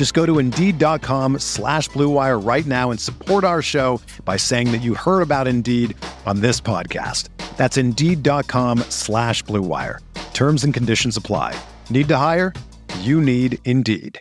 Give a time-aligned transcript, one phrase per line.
[0.00, 4.78] Just go to Indeed.com slash BlueWire right now and support our show by saying that
[4.78, 7.28] you heard about Indeed on this podcast.
[7.58, 9.98] That's Indeed.com slash BlueWire.
[10.32, 11.54] Terms and conditions apply.
[11.90, 12.54] Need to hire?
[13.00, 14.18] You need Indeed.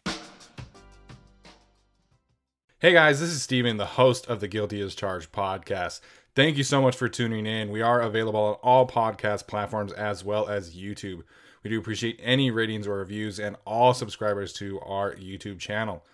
[2.80, 6.02] Hey guys, this is Steven, the host of the Guilty as Charged podcast.
[6.36, 7.70] Thank you so much for tuning in.
[7.70, 11.22] We are available on all podcast platforms as well as YouTube.
[11.64, 16.06] We do appreciate any ratings or reviews and all subscribers to our YouTube channel.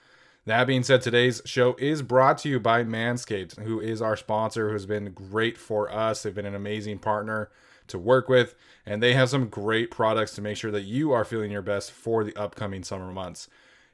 [0.45, 4.67] That being said, today's show is brought to you by Manscaped, who is our sponsor,
[4.67, 6.21] who has been great for us.
[6.21, 7.49] They've been an amazing partner
[7.87, 11.25] to work with, and they have some great products to make sure that you are
[11.25, 13.47] feeling your best for the upcoming summer months.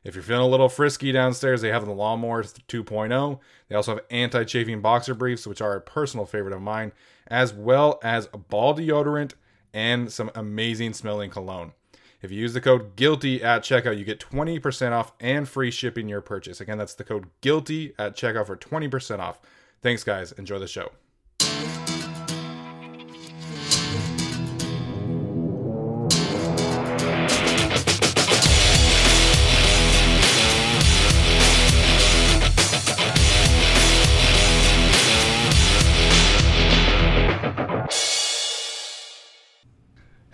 [0.04, 3.40] If you're feeling a little frisky downstairs, they have the Lawnmower 2.0.
[3.70, 6.92] They also have anti chafing boxer briefs, which are a personal favorite of mine,
[7.28, 9.34] as well as a ball deodorant
[9.74, 11.74] and some amazing smelling cologne.
[12.22, 16.08] If you use the code GUILTY at checkout, you get 20% off and free shipping
[16.08, 16.62] your purchase.
[16.62, 19.42] Again, that's the code GUILTY at checkout for 20% off.
[19.82, 20.32] Thanks, guys.
[20.34, 20.92] Enjoy the show.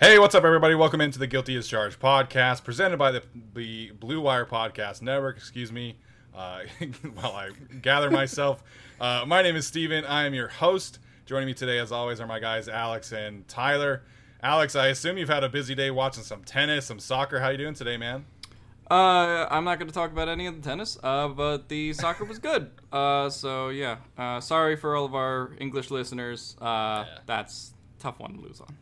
[0.07, 0.73] Hey, what's up, everybody?
[0.73, 3.23] Welcome into the Guilty as Charged podcast, presented by the,
[3.53, 5.35] the Blue Wire Podcast Network.
[5.35, 5.97] Excuse me,
[6.33, 6.61] uh,
[7.15, 7.49] while I
[7.81, 8.63] gather myself.
[9.01, 10.05] Uh, my name is Steven.
[10.05, 10.99] I am your host.
[11.25, 14.01] Joining me today, as always, are my guys Alex and Tyler.
[14.41, 17.41] Alex, I assume you've had a busy day watching some tennis, some soccer.
[17.41, 18.23] How you doing today, man?
[18.89, 22.23] Uh, I'm not going to talk about any of the tennis, uh, but the soccer
[22.23, 22.71] was good.
[22.93, 26.55] Uh, so yeah, uh, sorry for all of our English listeners.
[26.61, 27.17] Uh, Yeah.
[27.25, 28.77] that's a tough one to lose on.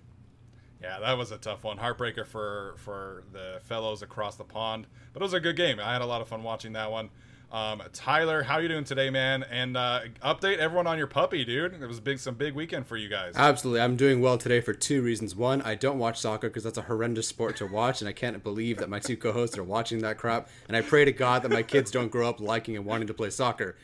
[0.86, 1.80] Yeah, that was a tough one.
[1.80, 5.80] Heartbreaker for for the fellows across the pond, but it was a good game.
[5.80, 7.10] I had a lot of fun watching that one.
[7.52, 9.44] Um, Tyler, how you doing today, man?
[9.50, 11.74] And uh, update everyone on your puppy, dude.
[11.74, 13.34] It was big, some big weekend for you guys.
[13.36, 13.82] Absolutely.
[13.82, 15.36] I'm doing well today for two reasons.
[15.36, 18.44] One, I don't watch soccer because that's a horrendous sport to watch, and I can't
[18.44, 20.50] believe that my two co hosts are watching that crap.
[20.68, 23.14] And I pray to God that my kids don't grow up liking and wanting to
[23.16, 23.76] play soccer.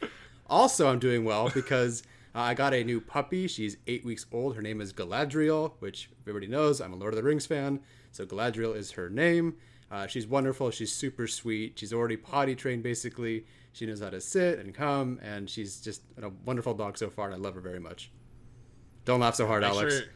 [0.48, 2.04] Also, I'm doing well because
[2.36, 3.48] uh, I got a new puppy.
[3.48, 4.56] She's eight weeks old.
[4.56, 6.80] Her name is Galadriel, which everybody knows.
[6.82, 7.80] I'm a Lord of the Rings fan,
[8.12, 9.56] so Galadriel is her name.
[9.92, 10.72] Uh, she's wonderful.
[10.72, 11.78] She's super sweet.
[11.78, 13.46] She's already potty trained, basically.
[13.74, 17.26] She knows how to sit and come, and she's just a wonderful dog so far,
[17.28, 18.12] and I love her very much.
[19.06, 19.94] Don't laugh so hard, Make Alex.
[19.96, 20.08] sure-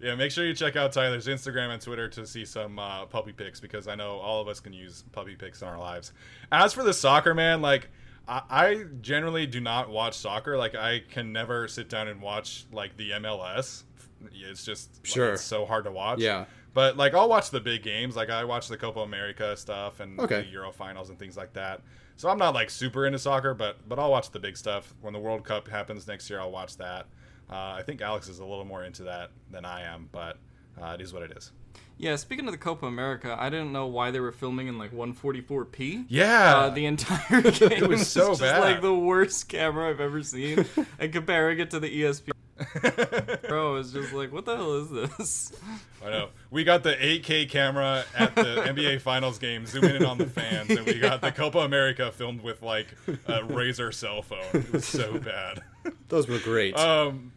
[0.00, 3.32] yeah, make sure you check out Tyler's Instagram and Twitter to see some uh, puppy
[3.32, 6.12] pics because I know all of us can use puppy pics in our lives.
[6.52, 7.88] As for the soccer, man, like
[8.26, 10.56] I, I generally do not watch soccer.
[10.56, 13.84] Like I can never sit down and watch like the MLS.
[14.32, 15.32] It's just like, Sure.
[15.34, 16.20] it's so hard to watch.
[16.20, 16.46] Yeah.
[16.72, 18.16] But like I'll watch the big games.
[18.16, 20.42] Like I watch the Copa America stuff and Okay.
[20.42, 21.82] the Euro finals and things like that.
[22.16, 24.94] So I'm not like super into soccer, but but I'll watch the big stuff.
[25.00, 27.06] When the World Cup happens next year, I'll watch that.
[27.50, 30.38] Uh, I think Alex is a little more into that than I am, but
[30.80, 31.52] uh, it is what it is.
[31.96, 34.92] Yeah, speaking of the Copa America, I didn't know why they were filming in like
[34.92, 36.06] 144p.
[36.08, 36.56] Yeah.
[36.56, 38.60] Uh, the entire game was so just bad.
[38.60, 40.64] like the worst camera I've ever seen,
[40.98, 42.30] and comparing it to the ESP.
[42.58, 45.52] ESPN Pro is just like, what the hell is this?
[46.04, 46.28] I know.
[46.50, 50.70] We got the 8K camera at the NBA Finals game, zooming in on the fans,
[50.70, 52.88] and we got the Copa America filmed with like
[53.26, 54.44] a Razor cell phone.
[54.52, 55.62] It was so bad.
[56.08, 56.76] Those were great.
[56.78, 57.32] Um,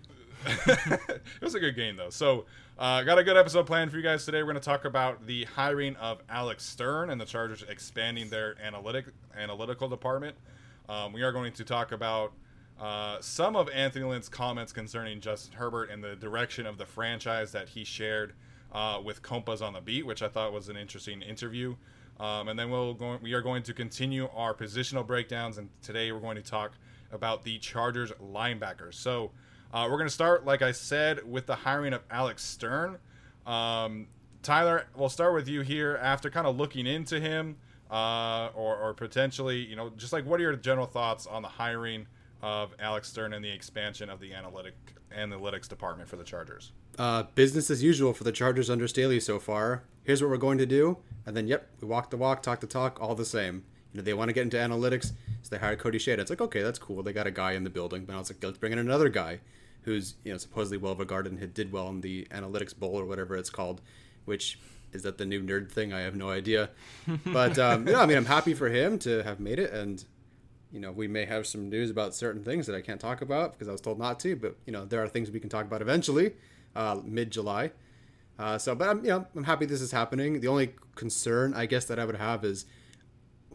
[0.45, 2.09] it was a good game though.
[2.11, 2.45] So,
[2.79, 4.43] uh, got a good episode planned for you guys today.
[4.43, 8.55] We're going to talk about the hiring of Alex Stern and the Chargers expanding their
[8.61, 10.35] analytic analytical department.
[10.87, 12.33] Um, we are going to talk about
[12.79, 17.51] uh, some of Anthony Lynn's comments concerning Justin Herbert and the direction of the franchise
[17.51, 18.33] that he shared
[18.71, 21.75] uh, with Compas on the beat, which I thought was an interesting interview.
[22.19, 26.11] Um, and then we'll go, we are going to continue our positional breakdowns, and today
[26.11, 26.73] we're going to talk
[27.11, 28.93] about the Chargers linebackers.
[28.93, 29.31] So
[29.73, 32.97] Uh, we're going to start, like I said, with the hiring of Alex Stern.
[33.45, 34.07] Um,
[34.41, 37.57] Tyler, we'll start with you here after kind of looking into him,
[37.91, 41.47] uh, or, or potentially, you know, just like what are your general thoughts on the
[41.47, 42.07] hiring
[42.41, 44.73] of Alex Stern and the expansion of the analytic
[45.15, 46.71] analytics department for the Chargers?
[46.97, 49.83] Uh, business as usual for the Chargers under Staley so far.
[50.03, 52.67] Here's what we're going to do, and then yep, we walk the walk, talk the
[52.67, 53.65] talk, all the same.
[53.91, 55.11] You know, they want to get into analytics,
[55.41, 56.19] so they hired Cody Schade.
[56.19, 57.03] It's like okay, that's cool.
[57.03, 59.09] They got a guy in the building, but I was like, let's bring in another
[59.09, 59.39] guy
[59.87, 63.37] who's you know supposedly well regarded and did well in the analytics bowl or whatever
[63.37, 63.81] it's called,
[64.25, 64.59] which
[64.91, 65.93] is that the new nerd thing?
[65.93, 66.69] I have no idea.
[67.25, 70.03] But um, you know, I mean, I'm happy for him to have made it, and
[70.73, 73.53] you know, we may have some news about certain things that I can't talk about
[73.53, 74.35] because I was told not to.
[74.35, 76.33] But you know, there are things we can talk about eventually,
[76.75, 77.71] uh, mid July.
[78.37, 80.41] Uh, so, but I'm you know I'm happy this is happening.
[80.41, 82.65] The only concern I guess that I would have is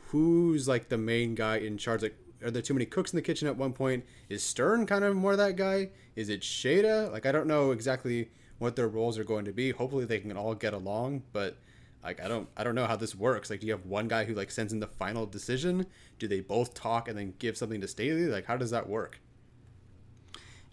[0.07, 2.03] who's like the main guy in charge.
[2.03, 4.05] Like, are there too many cooks in the kitchen at one point?
[4.29, 5.91] Is Stern kind of more that guy?
[6.17, 7.11] Is it Shada?
[7.11, 9.71] Like, I don't know exactly what their roles are going to be.
[9.71, 11.57] Hopefully, they can all get along, but
[12.03, 13.51] like I don't I don't know how this works.
[13.51, 15.87] Like, do you have one guy who like sends in the final decision?
[16.19, 18.27] Do they both talk and then give something to Staley?
[18.27, 19.21] Like, how does that work?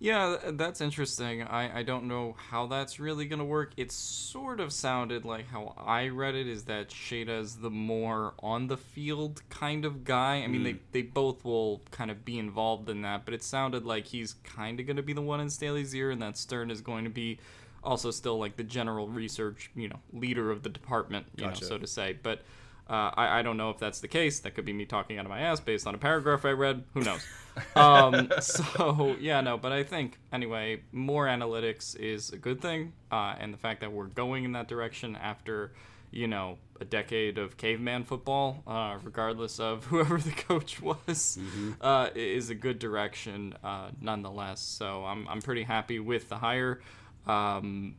[0.02, 1.44] Yeah, that's interesting.
[1.44, 3.74] I, I don't know how that's really going to work.
[3.76, 8.68] It sort of sounded like how I read it is that Shada's the more on
[8.68, 10.36] the field kind of guy.
[10.36, 10.64] I mean, mm.
[10.64, 14.36] they, they both will kind of be involved in that, but it sounded like he's
[14.46, 17.04] kind of going to be the one in Staley's ear and that Stern is going
[17.04, 17.38] to be
[17.84, 21.64] also still like the general research, you know, leader of the department, you gotcha.
[21.64, 22.18] know, so to say.
[22.24, 22.44] But
[22.90, 24.40] uh, I, I don't know if that's the case.
[24.40, 26.84] That could be me talking out of my ass based on a paragraph I read.
[26.96, 27.26] Who knows?
[27.76, 29.58] um, so yeah, no.
[29.58, 33.92] But I think anyway, more analytics is a good thing, uh, and the fact that
[33.92, 35.72] we're going in that direction after
[36.12, 41.74] you know a decade of caveman football, uh, regardless of whoever the coach was, mm-hmm.
[41.82, 44.62] uh, is a good direction uh, nonetheless.
[44.62, 46.82] So I'm I'm pretty happy with the hire.
[47.28, 47.96] Um,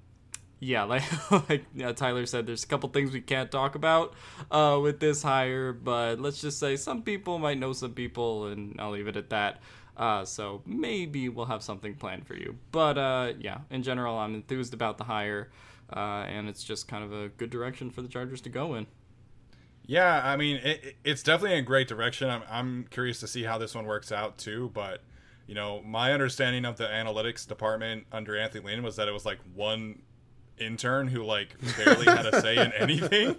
[0.60, 1.02] yeah, like
[1.48, 4.14] like yeah, Tyler said, there's a couple things we can't talk about
[4.50, 8.76] uh, with this hire, but let's just say some people might know some people, and
[8.78, 9.60] I'll leave it at that.
[9.96, 12.56] Uh, so maybe we'll have something planned for you.
[12.72, 15.50] But uh, yeah, in general, I'm enthused about the hire,
[15.94, 18.86] uh, and it's just kind of a good direction for the Chargers to go in.
[19.86, 22.30] Yeah, I mean, it, it's definitely a great direction.
[22.30, 25.02] I'm, I'm curious to see how this one works out too, but
[25.46, 29.26] you know, my understanding of the analytics department under Anthony Lynn was that it was
[29.26, 30.02] like one
[30.60, 33.36] intern who like barely had a say in anything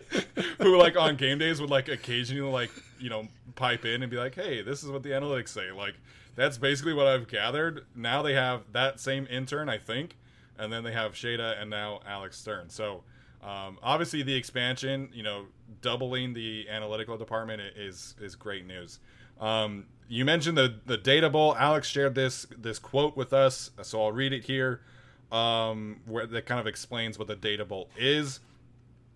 [0.58, 4.16] who like on game days would like occasionally like you know pipe in and be
[4.16, 5.72] like hey this is what the analytics say.
[5.72, 5.94] Like
[6.34, 7.84] that's basically what i've gathered.
[7.94, 10.16] Now they have that same intern i think
[10.58, 12.70] and then they have shada and now alex stern.
[12.70, 13.02] So
[13.42, 15.46] um, obviously the expansion you know
[15.80, 19.00] doubling the analytical department is is great news.
[19.40, 21.56] Um, you mentioned the the data bowl.
[21.56, 24.80] Alex shared this this quote with us so i'll read it here
[25.32, 28.40] um, where that kind of explains what the data bowl is.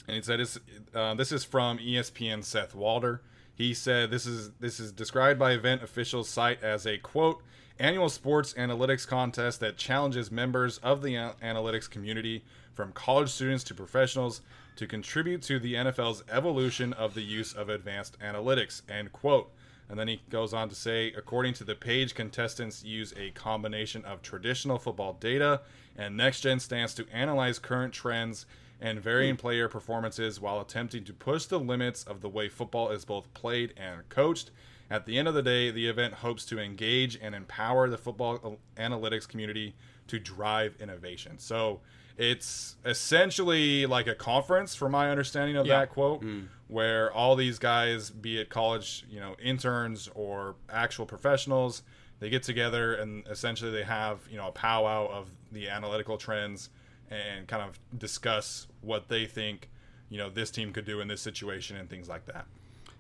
[0.09, 0.59] And he said this,
[0.95, 3.21] uh, this is from ESPN Seth Walder.
[3.55, 7.43] He said this is this is described by event officials site as a quote
[7.79, 13.75] annual sports analytics contest that challenges members of the analytics community from college students to
[13.75, 14.43] professionals
[14.77, 19.51] to contribute to the NFL's evolution of the use of advanced analytics end quote
[19.89, 24.05] and then he goes on to say, according to the page, contestants use a combination
[24.05, 25.61] of traditional football data
[25.97, 28.47] and next gen stats to analyze current trends
[28.81, 29.41] and varying hmm.
[29.41, 33.73] player performances while attempting to push the limits of the way football is both played
[33.77, 34.51] and coached.
[34.91, 38.39] At the end of the day, the event hopes to engage and empower the football
[38.45, 39.75] uh, analytics community
[40.09, 41.39] to drive innovation.
[41.39, 41.81] So
[42.17, 45.81] it's essentially like a conference, from my understanding of yeah.
[45.81, 46.47] that quote, mm.
[46.69, 51.83] where all these guys, be it college, you know, interns or actual professionals,
[52.19, 56.71] they get together and essentially they have you know a powwow of the analytical trends
[57.11, 59.69] and kind of discuss what they think
[60.09, 62.47] you know this team could do in this situation and things like that.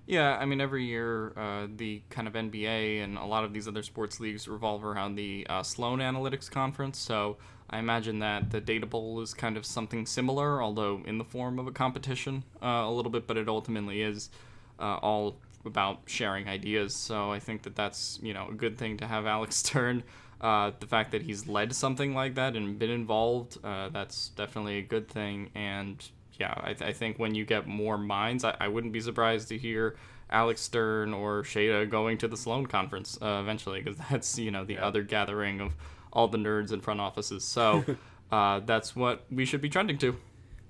[0.06, 3.66] Yeah, I mean, every year uh, the kind of NBA and a lot of these
[3.66, 6.96] other sports leagues revolve around the uh, Sloan Analytics Conference.
[6.98, 11.24] So I imagine that the Data Bowl is kind of something similar, although in the
[11.24, 14.30] form of a competition uh, a little bit, but it ultimately is
[14.78, 16.94] uh, all about sharing ideas.
[16.94, 20.04] So I think that that's you know a good thing to have Alex Stern.
[20.40, 24.78] Uh, the fact that he's led something like that and been involved, uh, that's definitely
[24.78, 25.50] a good thing.
[25.54, 26.06] And
[26.38, 29.48] yeah, I, th- I think when you get more minds, I, I wouldn't be surprised
[29.48, 29.96] to hear
[30.28, 34.64] Alex Stern or Shada going to the Sloan conference uh, eventually, because that's you know
[34.64, 34.86] the yeah.
[34.86, 35.72] other gathering of
[36.16, 37.44] all the nerds in front offices.
[37.44, 37.84] So
[38.32, 40.16] uh, that's what we should be trending to.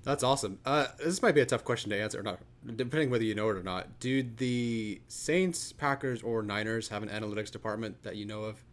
[0.03, 0.59] That's awesome.
[0.65, 2.39] Uh, this might be a tough question to answer, or not,
[2.75, 3.99] depending whether you know it or not.
[3.99, 8.63] Do the Saints, Packers, or Niners have an analytics department that you know of?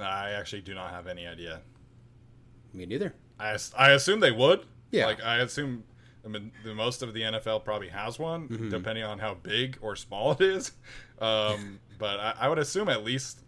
[0.00, 1.60] I actually do not have any idea.
[2.72, 3.14] Me neither.
[3.40, 4.66] I, I assume they would.
[4.90, 5.06] Yeah.
[5.06, 5.84] Like I assume
[6.24, 8.68] I mean, the most of the NFL probably has one, Mm-hmm.
[8.70, 10.72] depending on how big or small it is.
[11.18, 13.40] Um, but I, I would assume at least,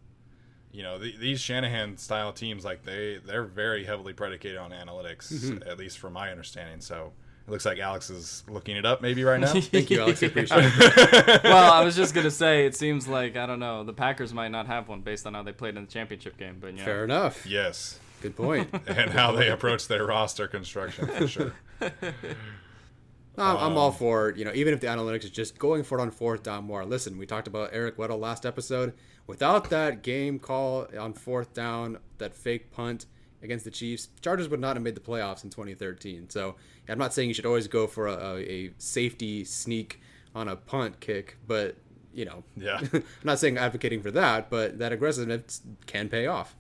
[0.73, 5.33] you know, the, these Shanahan style teams, like they they're very heavily predicated on analytics,
[5.33, 5.69] Mm-hmm.
[5.69, 6.81] at least from my understanding.
[6.81, 7.13] So
[7.47, 9.47] it looks like Alex is looking it up maybe right now.
[9.61, 10.23] Thank you, Alex.
[10.23, 11.43] I appreciate it.
[11.45, 13.83] well, I was just gonna say, it seems like I don't know.
[13.85, 16.59] The Packers might not have one based on how they played in the championship game,
[16.61, 17.47] but you know, Fair enough.
[17.47, 18.69] yes, Good point.
[18.87, 21.55] and how they approach their roster construction for sure.
[21.81, 25.99] I'm, I'm Um, all for you know even if the analytics is just going for
[25.99, 26.85] it on fourth down more.
[26.85, 28.95] Listen, we talked about Eric Weddle last episode.
[29.29, 33.07] Without that game call on fourth down, that fake punt
[33.43, 36.31] against the Chiefs, Chargers would not have made the playoffs in 2013.
[36.31, 36.57] So
[36.89, 40.01] I'm not saying you should always go for a, a, safety sneak
[40.35, 41.77] on a punt kick, but
[42.13, 42.81] you know, Yeah.
[42.93, 46.57] I'm not saying advocating for that, but that aggressiveness can pay off.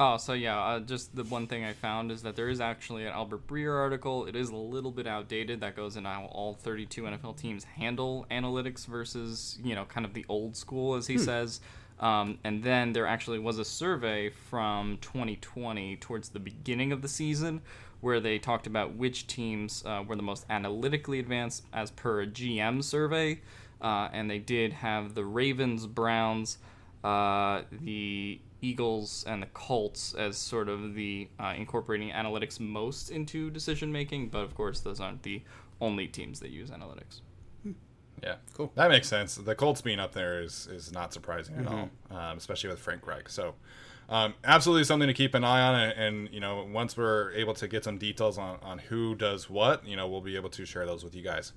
[0.00, 3.04] Oh, so yeah, uh, just the one thing I found is that there is actually
[3.04, 4.26] an Albert Breer article.
[4.26, 5.60] It is a little bit outdated.
[5.60, 10.14] That goes into how all 32 NFL teams handle analytics versus, you know, kind of
[10.14, 11.60] the old school, as he says.
[11.98, 17.08] Um, and then there actually was a survey from 2020 towards the beginning of the
[17.08, 17.60] season
[18.00, 22.26] where they talked about which teams uh, were the most analytically advanced as per a
[22.28, 23.40] GM survey.
[23.82, 26.58] Uh, and they did have the Ravens, Browns,
[27.02, 33.50] uh, the Eagles and the Colts as sort of the uh, incorporating analytics most into
[33.50, 35.42] decision making, but of course those aren't the
[35.80, 37.20] only teams that use analytics.
[38.22, 38.72] Yeah, Cool.
[38.74, 39.36] That makes sense.
[39.36, 43.06] The Colts being up there is is not surprising at all, um, especially with Frank
[43.06, 43.28] Reich.
[43.28, 43.54] So,
[44.08, 45.80] um, absolutely something to keep an eye on.
[45.80, 49.48] And, and you know, once we're able to get some details on on who does
[49.48, 51.52] what, you know, we'll be able to share those with you guys.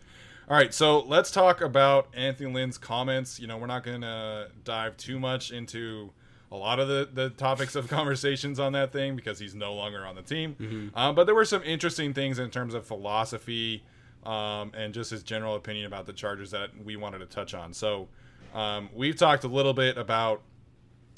[0.49, 3.39] All right, so let's talk about Anthony Lynn's comments.
[3.39, 6.11] You know, we're not going to dive too much into
[6.51, 10.05] a lot of the, the topics of conversations on that thing because he's no longer
[10.05, 10.91] on the team.
[10.95, 13.83] Um, but there were some interesting things in terms of philosophy
[14.25, 17.73] um, and just his general opinion about the Chargers that we wanted to touch on.
[17.73, 18.09] So
[18.53, 20.41] um, we've talked a little bit about,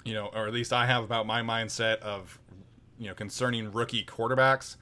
[0.05, 2.39] you know, or at least I have about my mindset of,
[2.99, 4.75] you know, concerning rookie quarterbacks.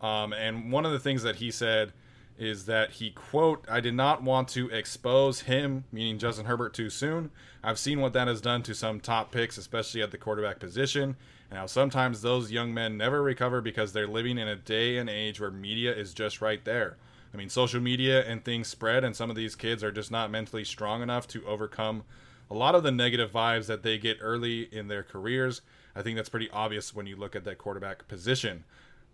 [0.00, 1.92] Um, and one of the things that he said
[2.38, 6.90] is that he quote i did not want to expose him meaning justin herbert too
[6.90, 7.30] soon.
[7.62, 11.16] I've seen what that has done to some top picks especially at the quarterback position
[11.50, 15.08] and how sometimes those young men never recover because they're living in a day and
[15.08, 16.96] age where media is just right there.
[17.32, 20.30] I mean social media and things spread and some of these kids are just not
[20.30, 22.04] mentally strong enough to overcome
[22.50, 25.60] a lot of the negative vibes that they get early in their careers.
[25.94, 28.64] I think that's pretty obvious when you look at that quarterback position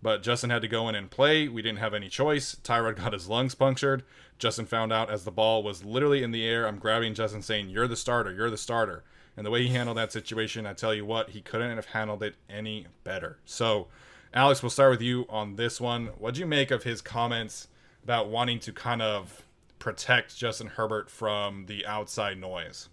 [0.05, 1.49] but Justin had to go in and play.
[1.49, 2.55] We didn't have any choice.
[2.63, 4.03] Tyrod got his lungs punctured.
[4.39, 6.69] Justin found out as the ball was literally in the air.
[6.69, 8.31] I'm grabbing Justin saying, You're the starter.
[8.31, 9.03] You're the starter.
[9.35, 12.23] And the way he handled that situation, I tell you what, he couldn't have handled
[12.23, 13.39] it any better.
[13.47, 13.87] So,
[14.35, 16.09] Alex, we'll start with you on this one.
[16.19, 17.69] What'd you make of his comments
[18.03, 19.43] about wanting to kind of
[19.79, 22.91] protect Justin Herbert from the outside noise?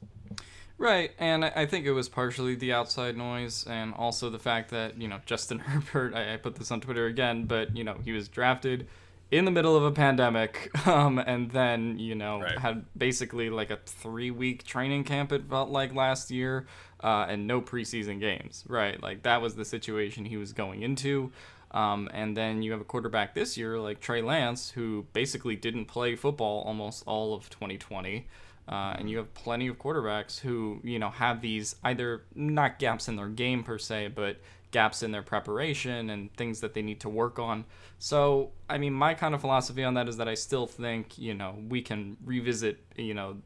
[0.82, 5.00] Right, and I think it was partially the outside noise, and also the fact that
[5.00, 6.16] you know Justin Herbert.
[6.16, 8.88] I, I put this on Twitter again, but you know he was drafted
[9.30, 12.58] in the middle of a pandemic, um, and then you know Right.
[12.58, 15.32] had basically like a three-week training camp.
[15.32, 16.66] It felt like last year,
[17.04, 18.64] uh, and no preseason games.
[18.68, 21.32] Right, like that was the situation he was going into.
[21.74, 25.86] Um, and then you have a quarterback this year like Trey Lance, who basically didn't
[25.86, 28.28] play football almost all of 2020.
[28.72, 33.08] Uh, and you have plenty of quarterbacks who, you know, have these either not gaps
[33.10, 34.38] in their game per se, but
[34.72, 37.66] gaps in their preparation and things that they need to work on.
[38.00, 41.34] So, I mean, my kind of philosophy on that is that I still think, you
[41.34, 43.38] know, we can revisit, you know,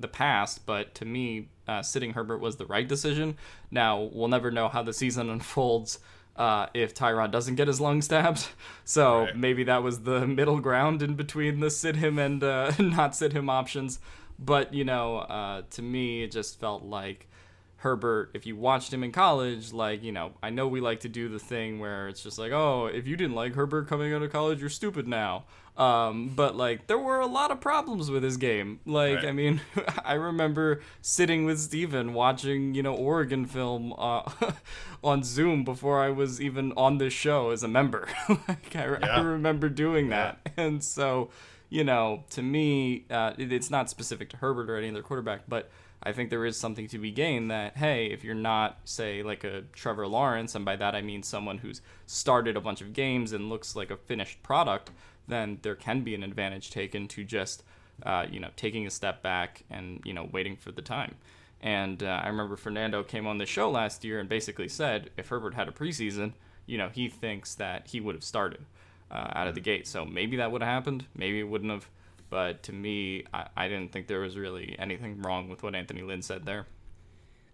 [0.00, 3.36] the past, but to me, uh, sitting Herbert was the right decision.
[3.70, 6.00] Now, we'll never know how the season unfolds
[6.36, 8.48] uh, if Tyrod doesn't get his lung stabbed.
[8.84, 9.36] So Right.
[9.36, 13.32] maybe that was the middle ground in between the sit him and uh, not sit
[13.32, 14.00] him options.
[14.44, 17.28] But, you know, uh, to me, it just felt like
[17.76, 21.08] Herbert, if you watched him in college, like, you know, I know we like to
[21.08, 24.22] do the thing where it's just like, oh, if you didn't like Herbert coming out
[24.22, 25.44] of college, you're stupid now.
[25.76, 28.80] Um, but, like, there were a lot of problems with his game.
[28.86, 29.26] Like, Right.
[29.26, 29.60] I mean,
[30.04, 34.22] I remember sitting with Steven watching, you know, Oregon film uh,
[35.04, 38.08] on Zoom before I was even on this show as a member.
[38.48, 39.22] like, I, I Yeah.
[39.22, 40.38] remember doing that.
[40.56, 41.30] And so,
[41.74, 45.40] you know, to me, uh, it, it's not specific to Herbert or any other quarterback,
[45.48, 45.68] but
[46.04, 49.42] I think there is something to be gained that, hey, if you're not, say, like
[49.42, 53.32] a Trevor Lawrence, and by that I mean someone who's started a bunch of games
[53.32, 54.92] and looks like a finished product,
[55.26, 57.64] then there can be an advantage taken to just,
[58.04, 61.16] uh, you know, taking a step back and, you know, waiting for the time.
[61.60, 65.26] And uh, I remember Fernando came on the show last year and basically said if
[65.26, 66.34] Herbert had a preseason,
[66.66, 68.64] you know, he thinks that he would have started
[69.10, 69.86] uh, out of the gate.
[69.86, 71.06] So maybe that would have happened.
[71.16, 71.88] Maybe it wouldn't have.
[72.30, 76.02] But to me, I, I didn't think there was really anything wrong with what Anthony
[76.02, 76.66] Lynn said there.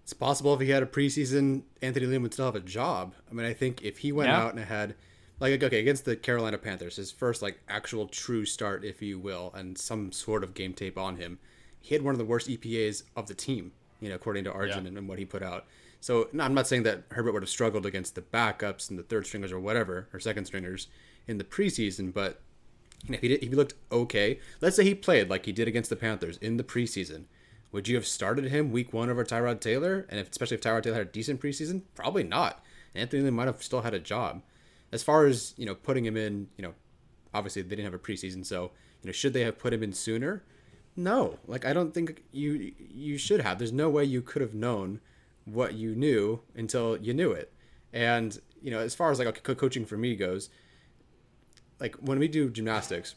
[0.03, 3.15] It's possible if he had a preseason, Anthony Lynn would still have a job.
[3.31, 4.41] I mean, I think if he went Yeah.
[4.43, 4.95] out and had,
[5.39, 9.53] like, okay, against the Carolina Panthers, his first, like, actual true start, if you will,
[9.55, 11.39] and some sort of game tape on him,
[11.81, 14.85] he had one of the worst EPAs of the team, you know, according to Arjun
[14.85, 14.89] Yeah.
[14.89, 15.67] and, and what he put out.
[16.01, 19.03] So no, I'm not saying that Herbert would have struggled against the backups and the
[19.03, 20.89] third stringers or whatever, or second stringers
[21.27, 22.41] in the preseason, but
[23.07, 25.91] you know, he did, he looked okay, let's say he played like he did against
[25.91, 27.25] the Panthers in the preseason,
[27.73, 30.07] would you have started him week one over Tyrod Taylor?
[30.09, 32.65] And if, especially if Tyrod Taylor had a decent preseason, probably not.
[32.95, 34.43] Anthony Lynn might have still had a job.
[34.93, 36.75] As far as you know, putting him in, you know,
[37.33, 38.73] obviously they didn't have a preseason, so
[39.03, 40.43] you know, should they have put him in sooner?
[40.97, 43.59] No, like I don't think you you should have.
[43.59, 45.01] There's no way you could have known
[45.45, 47.53] what you knew until you knew it.
[47.93, 50.51] And you know, as far as like coaching for me goes,
[51.81, 53.15] like when we do gymnastics,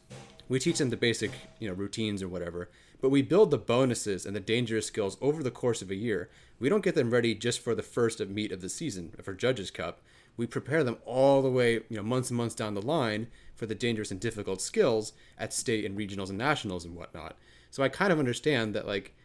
[0.50, 2.70] we teach them the basic, you know, routines or whatever,
[3.01, 6.29] but we build the bonuses and the dangerous skills over the course of a year.
[6.60, 9.34] We don't get them ready just for the first of meet of the season for
[9.34, 10.01] Judges Cup.
[10.38, 13.65] We prepare them all the way, you know, months and months down the line for
[13.65, 17.38] the dangerous and difficult skills at state and regionals and nationals and whatnot.
[17.70, 19.15] So I kind of understand that, like,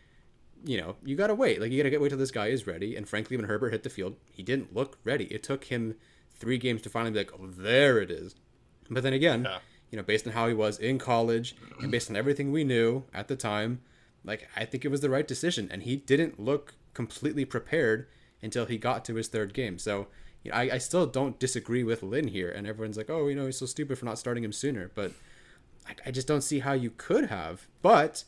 [0.64, 1.60] you know, you gotta wait.
[1.60, 2.96] Like, you gotta get wait till this guy is ready.
[2.96, 5.26] And frankly, when Herbert hit the field, he didn't look ready.
[5.26, 5.94] It took him
[6.34, 8.34] three games to finally be like, oh, there it is.
[8.90, 9.58] But then again, Yeah.
[9.90, 13.04] you know, based on how he was in college and based on everything we knew
[13.14, 13.80] at the time,
[14.24, 15.68] like I think it was the right decision.
[15.70, 18.06] And he didn't look completely prepared
[18.42, 19.78] until he got to his third game.
[19.78, 20.08] So
[20.44, 22.50] you know, I, I still don't disagree with Lynn here.
[22.50, 24.90] And everyone's like, oh, you know, he's so stupid for not starting him sooner.
[24.94, 25.12] But
[25.88, 27.66] I, I just don't see how you could have.
[27.82, 28.24] But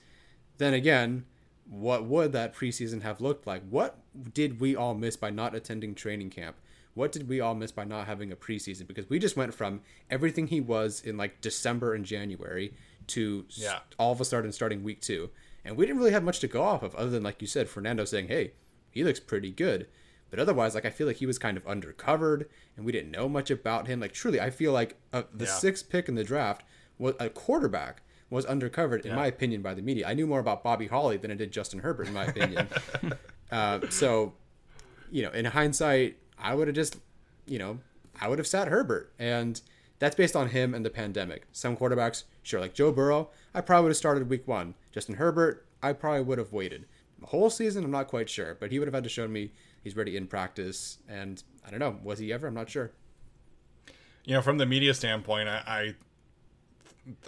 [0.59, 1.25] then again,
[1.69, 3.63] what would that preseason have looked like?
[3.71, 3.99] What
[4.35, 6.57] did we all miss by not attending training camp?
[6.95, 8.87] What did we all miss by not having a preseason?
[8.87, 9.81] Because we just went from
[10.11, 12.75] everything he was in like December and January
[13.09, 13.81] to Yeah.
[13.99, 15.31] all of a sudden starting week two.
[15.65, 17.69] And we didn't really have much to go off of other than, like you said,
[17.69, 18.53] Fernando saying, hey,
[18.91, 19.87] he looks pretty good.
[20.31, 23.29] But otherwise, like I feel like he was kind of undercovered and we didn't know
[23.29, 24.01] much about him.
[24.01, 25.51] Like truly, I feel like uh, the Yeah.
[25.53, 26.63] sixth pick in the draft
[26.99, 30.07] was a quarterback was undercovered in my opinion by the media.
[30.07, 32.69] I knew more about Bobby Holly than I did Justin Herbert in my opinion.
[33.51, 34.35] uh, so,
[35.11, 36.97] you know, in hindsight, I would have just,
[37.47, 37.79] you know,
[38.21, 39.61] I would have sat Herbert, and
[39.99, 41.47] that's based on him and the pandemic.
[41.53, 44.75] Some quarterbacks, sure, like Joe Burrow, I probably would have started week one.
[44.93, 46.87] Justin Herbert, I probably would have waited.
[47.21, 49.53] The whole season, I'm not quite sure, but he would have had to show me
[49.83, 52.47] he's ready in practice, and I don't know, was he ever?
[52.47, 52.93] I'm not sure.
[54.25, 55.95] you know from the media standpoint I, I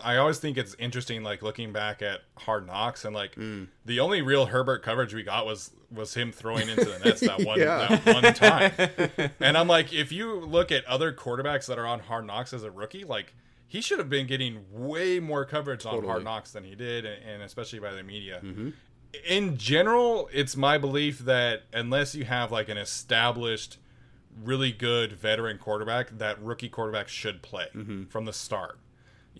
[0.03, 3.65] I always think it's interesting like looking back at Hard Knocks and like hmm.
[3.85, 7.41] the only real Herbert coverage we got was was him throwing into the nets that
[7.45, 7.97] one Yeah.
[7.97, 9.31] that one time.
[9.41, 12.65] and I'm like if you look at other quarterbacks that are on Hard Knocks as
[12.65, 13.35] a rookie like
[13.67, 17.23] he should have been getting way more coverage on Hard Knocks than he did and,
[17.25, 18.41] and especially by the media.
[18.43, 18.71] Mm-hmm.
[19.29, 23.79] In general, it's my belief that unless you have like an established
[24.43, 28.05] really good veteran quarterback that rookie quarterback should play mm-hmm.
[28.05, 28.79] from the start.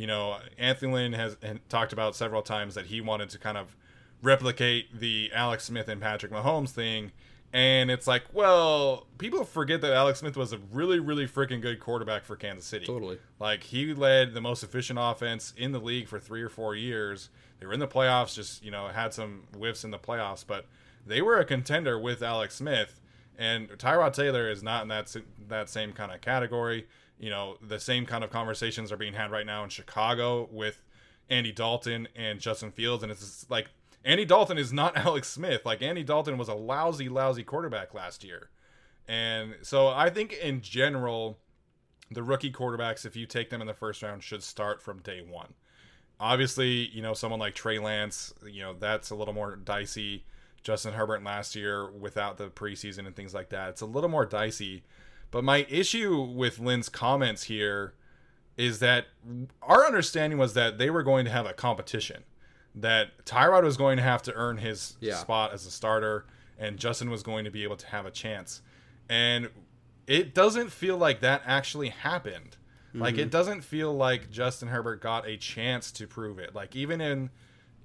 [0.03, 1.37] You know, Anthony Lynn has
[1.69, 3.77] talked about several times that he wanted to kind of
[4.21, 7.13] replicate the Alex Smith and Patrick Mahomes thing.
[7.53, 11.79] And it's like, well, people forget that Alex Smith was a really, really freaking good
[11.79, 12.85] quarterback for Kansas City.
[12.85, 13.21] Totally.
[13.39, 17.29] Like, he led the most efficient offense in the league for three or four years.
[17.61, 20.67] They were in the playoffs, just, you know, had some whiffs in the playoffs, but
[21.07, 23.01] they were a contender with Alex Smith.
[23.39, 25.15] And Tyrod Taylor is not in that
[25.47, 26.89] that same kind of category.
[27.19, 30.83] You know, the same kind of conversations are being had right now in Chicago with
[31.31, 33.69] Andy Dalton and Justin Fields, and it's like
[34.05, 35.65] Andy Dalton is not Alex Smith.
[35.65, 38.51] Like Andy Dalton was a lousy, lousy quarterback last year,
[39.09, 41.39] and so I think in general,
[42.11, 45.23] the rookie quarterbacks, if you take them in the first round, should start from day
[45.27, 45.55] one.
[46.21, 50.25] Obviously, you know someone like Trey Lance, you know that's a little more dicey.
[50.63, 54.27] Justin Herbert last year without the preseason and things like that, it's a little more
[54.27, 54.85] dicey.
[55.33, 57.95] But my issue with Lynn's comments here
[58.57, 59.07] is that
[59.61, 62.23] our understanding was that they were going to have a competition.
[62.75, 65.17] That Tyrod was going to have to earn his Yeah.
[65.17, 66.27] spot as a starter,
[66.59, 68.63] and Justin was going to be able to have a chance.
[69.09, 69.49] And
[70.07, 72.57] it doesn't feel like that actually happened.
[72.95, 73.31] Like it mm-hmm.
[73.31, 76.55] doesn't feel like Justin Herbert got a chance to prove it.
[76.55, 77.31] Like even in,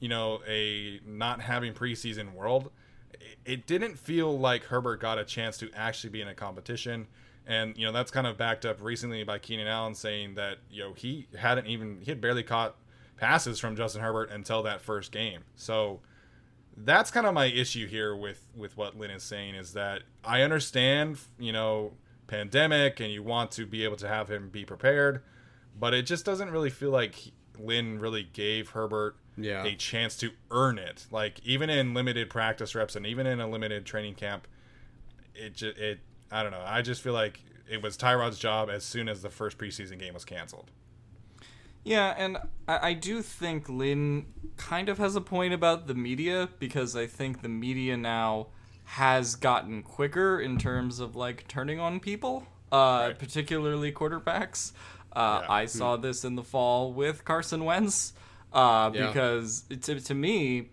[0.02, 2.72] you know, a not having preseason world,
[3.46, 7.08] it didn't feel like Herbert got a chance to actually be in a competition.
[7.50, 10.84] And you know that's kind of backed up recently by Keenan Allen saying that you
[10.84, 12.76] know he hadn't even he had barely caught
[13.16, 15.42] passes from Justin Herbert until that first game.
[15.56, 16.02] So
[16.76, 20.42] that's kind of my issue here with with what Lynn is saying is that I
[20.42, 21.94] understand, you know,
[22.28, 25.22] pandemic and you want to be able to have him be prepared,
[25.80, 29.64] but it just doesn't really feel like Lynn really gave Herbert Yeah.
[29.64, 31.08] a chance to earn it.
[31.12, 34.48] Like even in limited practice reps and even in a limited training camp,
[35.34, 36.00] it just it
[36.32, 36.64] I don't know.
[36.66, 40.14] I just feel like it was Tyrod's job as soon as the first preseason game
[40.14, 40.72] was canceled.
[41.84, 42.38] Yeah, and
[42.68, 44.26] I, I do think Lynn
[44.58, 48.48] kind of has a point about the media because I think the media now
[48.84, 53.20] has gotten quicker in terms of like turning on people, uh, Right.
[53.20, 54.74] particularly quarterbacks.
[55.14, 55.52] Uh, Yeah.
[55.52, 58.14] I saw this in the fall with Carson Wentz
[58.54, 59.08] uh, Yeah.
[59.08, 60.70] because to, to me,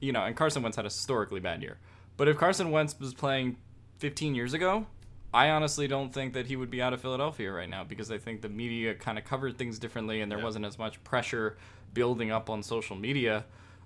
[0.00, 1.78] you know, and Carson Wentz had a historically bad year.
[2.16, 3.56] But if Carson Wentz was playing
[3.98, 4.86] 15 years ago,
[5.34, 8.18] I honestly don't think that he would be out of Philadelphia right now because I
[8.18, 11.56] think the media kind of covered things differently and there wasn't as much pressure
[11.94, 13.44] building up on social media.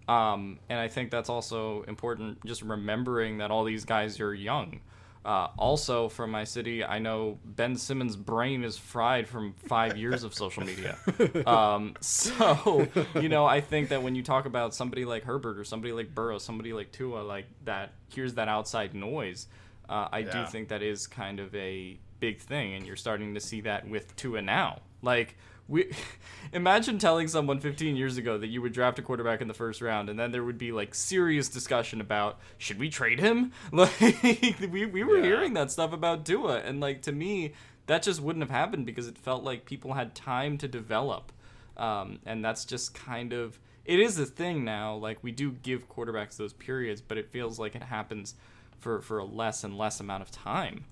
[0.08, 4.80] Um, and I think that's also important, just remembering that all these guys are young.
[5.24, 10.22] Uh, also, from my city, I know Ben Simmons' brain is fried from five years
[10.22, 10.96] of social media.
[11.46, 12.86] Um, so,
[13.20, 16.14] you know, I think that when you talk about somebody like Herbert or somebody like
[16.14, 19.48] Burrow, somebody like Tua, like that, here's that outside noise.
[19.88, 23.40] Uh, I do think that is kind of a big thing, and you're starting to
[23.40, 24.80] see that with Tua now.
[25.02, 25.36] Like,
[25.68, 25.92] we
[26.52, 29.80] imagine telling someone 15 years ago that you would draft a quarterback in the first
[29.80, 33.52] round, and then there would be like serious discussion about should we trade him?
[33.72, 34.00] Like,
[34.70, 35.22] we we were Yeah.
[35.24, 37.52] hearing that stuff about Tua, and like to me,
[37.86, 41.32] that just wouldn't have happened because it felt like people had time to develop,
[41.76, 44.94] um, and that's just kind of it is a thing now.
[44.96, 48.34] Like we do give quarterbacks those periods, but it feels like it happens
[48.78, 50.84] for for a less and less amount of time.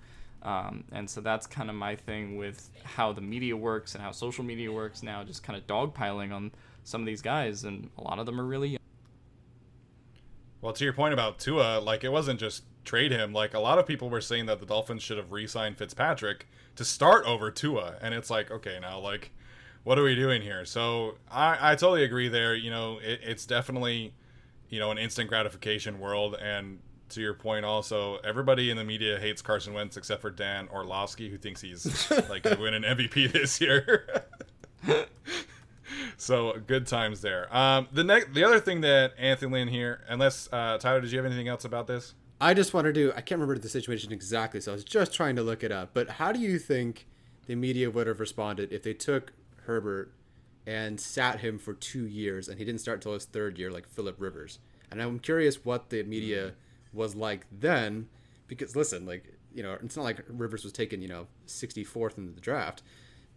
[0.43, 4.11] Um, and so that's kind of my thing with how the media works and how
[4.11, 8.03] social media works now, just kind of dogpiling on some of these guys, and a
[8.03, 8.79] lot of them are really young.
[10.61, 13.33] Well, to your point about Tua, like it wasn't just trade him.
[13.33, 16.85] Like a lot of people were saying that the Dolphins should have re-signed Fitzpatrick to
[16.85, 19.31] start over Tua, and it's like, okay, now like,
[19.83, 20.67] what are we doing here?
[20.67, 22.55] So I, I totally agree there.
[22.55, 24.13] You know, it, it's definitely,
[24.69, 26.81] you know, an instant gratification world, and
[27.15, 31.31] to your point, also everybody in the media hates Carson Wentz except for Dan Orlovsky,
[31.31, 34.07] who thinks he's like gonna win an MVP this year.
[36.17, 37.55] So good times there.
[37.55, 41.19] Um, the next, the other thing that Anthony Lynn here, unless uh, Tyler, did you
[41.19, 42.15] have anything else about this?
[42.41, 43.07] I just wanted to.
[43.07, 43.13] Do.
[43.13, 45.91] I can't remember the situation exactly, so I was just trying to look it up.
[45.95, 47.07] But how do you think
[47.47, 49.33] the media would have responded if they took
[49.67, 50.13] Herbert
[50.67, 53.89] and sat him for two years and he didn't start till his third year, like
[53.89, 54.59] Philip Rivers?
[54.91, 56.55] And I'm curious what the media
[56.95, 58.09] was like then,
[58.47, 62.35] because listen, like you know, it's not like Rivers was taken, you know, 64th in
[62.35, 62.83] the draft.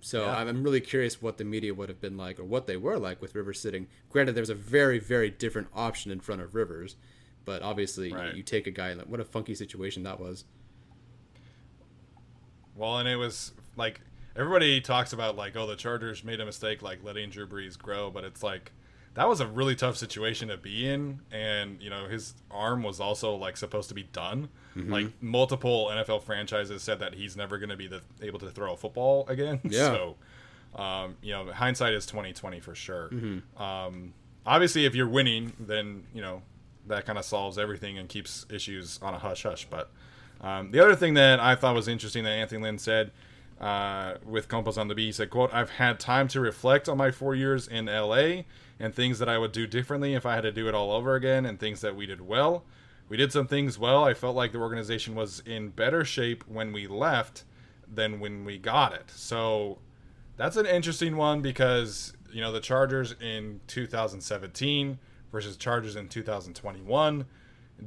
[0.01, 0.35] So Yeah.
[0.37, 3.21] I'm really curious what the media would have been like, or what they were like
[3.21, 3.87] with Rivers sitting.
[4.09, 6.95] Granted, there was a very, very different option in front of Rivers,
[7.45, 8.35] but obviously Right.
[8.35, 10.45] you take a guy and what a funky situation that was.
[12.75, 14.01] Well, and it was like
[14.35, 18.09] everybody talks about like, oh, the Chargers made a mistake, like letting Drew Brees grow,
[18.11, 18.71] but it's like
[19.15, 22.99] that was a really tough situation to be in, and you know his arm was
[22.99, 24.49] also like supposed to be done.
[24.91, 28.73] Like multiple NFL franchises said that he's never going to be the, able to throw
[28.73, 29.59] a football again.
[29.69, 29.85] Yeah.
[29.85, 30.15] So,
[30.75, 33.09] um, you know, hindsight is twenty twenty for sure.
[33.57, 34.13] Um,
[34.45, 36.43] obviously, if you're winning, then you know
[36.85, 39.65] that kind of solves everything and keeps issues on a hush hush.
[39.67, 39.89] But
[40.41, 43.11] um, the other thing that I thought was interesting that Anthony Lynn said
[43.59, 46.97] uh, with Compost on the B, he said, "quote I've had time to reflect on
[46.97, 48.43] my four years in LA
[48.79, 51.15] and things that I would do differently if I had to do it all over
[51.15, 52.65] again, and things that we did well.
[53.09, 54.03] We did some things well.
[54.03, 57.43] I felt like the organization was in better shape when we left
[57.87, 59.11] than when we got it.
[59.11, 59.79] So."
[60.37, 64.99] That's an interesting one because you know the Chargers in 2017
[65.31, 67.25] versus Chargers in 2021.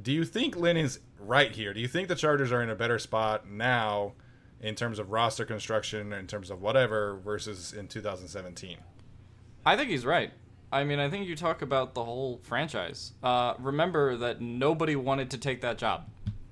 [0.01, 1.73] Do you think Lynn is right here?
[1.73, 4.13] Do you think the Chargers are in a better spot now
[4.59, 8.77] in terms of roster construction, in terms of whatever, versus in 2017?
[9.65, 10.31] I think he's right.
[10.71, 13.11] I mean, I think you talk about the whole franchise.
[13.21, 16.05] Uh, remember that nobody wanted to take that job.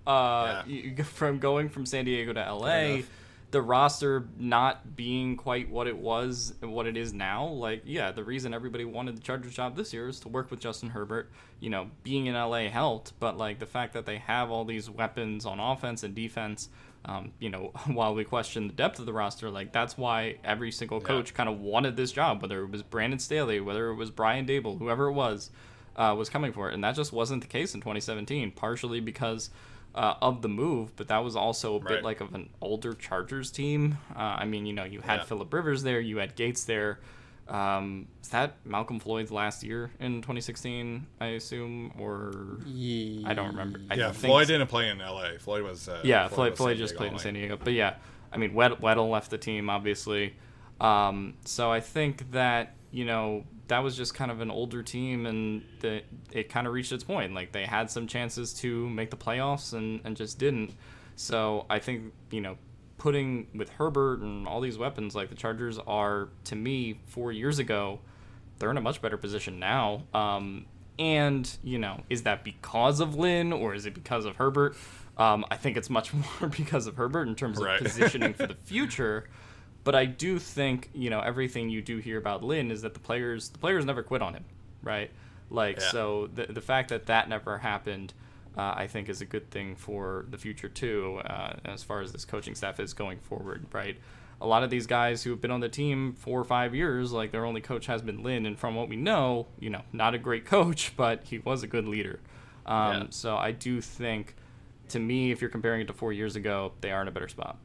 [0.05, 0.73] Uh, Yeah.
[0.97, 3.03] you- from going from San Diego to LA,
[3.51, 7.45] the roster not being quite what it was, what it is now.
[7.47, 10.59] Like, yeah, the reason everybody wanted the Chargers job this year is to work with
[10.59, 11.31] Justin Herbert.
[11.59, 14.89] You know, being in LA helped, but like the fact that they have all these
[14.89, 16.69] weapons on offense and defense.
[17.05, 20.71] Um, you know, while we question the depth of the roster, like that's why every
[20.71, 24.11] single coach kind of wanted this job, whether it was Brandon Staley, whether it was
[24.11, 25.49] Brian Daboll, whoever it was,
[25.95, 28.51] uh, was coming for it, and that just wasn't the case in 2017.
[28.51, 29.49] Partially because
[29.95, 31.87] uh, of the move, but that was also a Right.
[31.87, 33.97] bit like of an older Chargers team.
[34.15, 35.23] Uh, I mean, you know, you had Yeah.
[35.23, 36.99] Philip Rivers there, you had Gates there.
[37.49, 41.05] Um, is that Malcolm Floyd's last year in 2016?
[41.19, 42.59] I assume, or
[43.25, 43.81] I don't remember.
[43.89, 45.39] I yeah, think Floyd didn't play in L.A.
[45.39, 45.89] Floyd was.
[45.89, 47.19] Uh, yeah, Floyd, was Floyd just played in.
[47.19, 47.57] San Diego.
[47.61, 47.95] But yeah,
[48.31, 50.35] I mean, Wed- Weddle left the team, obviously.
[50.79, 55.25] Um, so I think that, you know, that was just kind of an older team
[55.25, 57.33] and the, it kind of reached its point.
[57.33, 60.73] Like, they had some chances to make the playoffs and, and just didn't.
[61.15, 62.57] So I think, you know,
[62.99, 67.57] putting with Herbert and all these weapons, like the Chargers are, to me, four years
[67.57, 67.99] ago,
[68.59, 70.03] they're in a much better position now.
[70.13, 70.65] Um,
[70.99, 74.75] and, you know, is that because of Lynn or is it because of Herbert?
[75.17, 78.55] Um, I think it's much more because of Herbert in terms of positioning for the
[78.55, 79.27] future.
[79.85, 82.99] But I do think, you know, everything you do hear about Lynn is that the
[82.99, 84.43] players the players never quit on him,
[84.83, 85.09] right?
[85.49, 85.91] Like Yeah.
[85.91, 88.13] so the the fact that that never happened
[88.57, 92.11] uh, I think is a good thing for the future too, uh, as far as
[92.11, 93.97] this coaching staff is going forward, right?
[94.41, 97.11] A lot of these guys who have been on the team four or five years,
[97.11, 100.13] like their only coach has been Lynn, and from what we know, you know, not
[100.13, 102.19] a great coach, but he was a good leader.
[102.65, 103.03] Um, Yeah.
[103.09, 104.35] So I do think,
[104.89, 107.27] to me, if you're comparing it to four years ago, they are in a better
[107.27, 107.57] spot.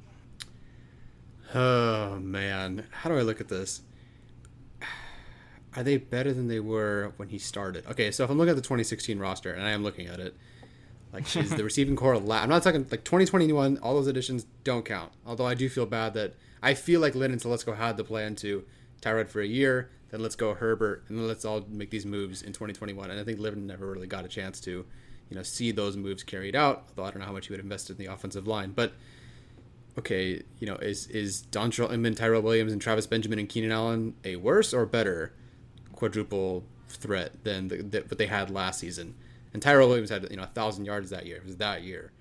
[1.54, 3.82] Oh man, how do I look at this?
[5.76, 7.86] Are they better than they were when he started?
[7.86, 10.36] Okay, so if I'm looking at the 2016 roster, and I am looking at it,
[11.14, 13.78] like is the receiving corps la- I'm not talking like 2021.
[13.78, 15.12] All those additions don't count.
[15.24, 18.34] Although I do feel bad that I feel like Lynn and Telesco had the plan
[18.36, 18.64] to
[19.00, 22.42] Tyrod for a year, then let's go Herbert, and then let's all make these moves
[22.42, 23.10] in 2021.
[23.10, 24.70] And I think Lynn never really got a chance to,
[25.30, 26.84] you know, see those moves carried out.
[26.90, 28.92] Although I don't know how much he would have invested in the offensive line, but
[29.98, 34.14] okay, you know, is is Dontrelle Inman, Tyrell Williams, and Travis Benjamin and Keenan Allen
[34.24, 35.32] a worse or better
[35.92, 39.14] quadruple threat than the, the, what they had last season?
[39.54, 41.36] And Tyrell Williams had you know a thousand yards that year.
[41.36, 42.12] It was that year,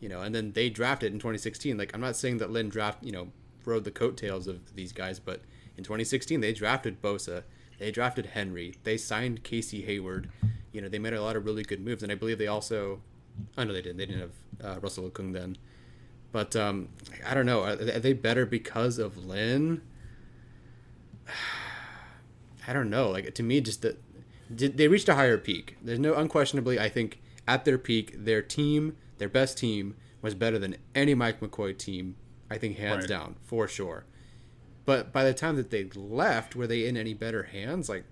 [0.00, 0.20] you know.
[0.20, 1.78] And then they drafted in 2016.
[1.78, 3.28] Like I'm not saying that Lynn draft you know
[3.64, 5.42] rode the coattails of these guys, but
[5.76, 7.44] in 2016 they drafted Bosa,
[7.78, 10.28] they drafted Henry, they signed Casey Hayward.
[10.72, 13.00] You know, they made a lot of really good moves, and I believe they also.
[13.56, 13.98] I know they didn't.
[13.98, 15.56] They didn't have uh, Russell Okung then.
[16.32, 16.88] But um,
[17.26, 17.62] I don't know.
[17.62, 19.82] Are they, better because of Lynn?
[22.66, 23.10] I don't know.
[23.10, 24.00] Like to me, just that
[24.56, 25.76] did they reached a higher peak.
[25.82, 26.78] There's no unquestionably.
[26.78, 31.40] I think at their peak, their team, their best team, was better than any Mike
[31.40, 32.16] McCoy team.
[32.50, 33.08] I think hands Right.
[33.08, 34.04] down for sure.
[34.84, 37.88] But by the time that they left, were they in any better hands?
[37.88, 38.04] Like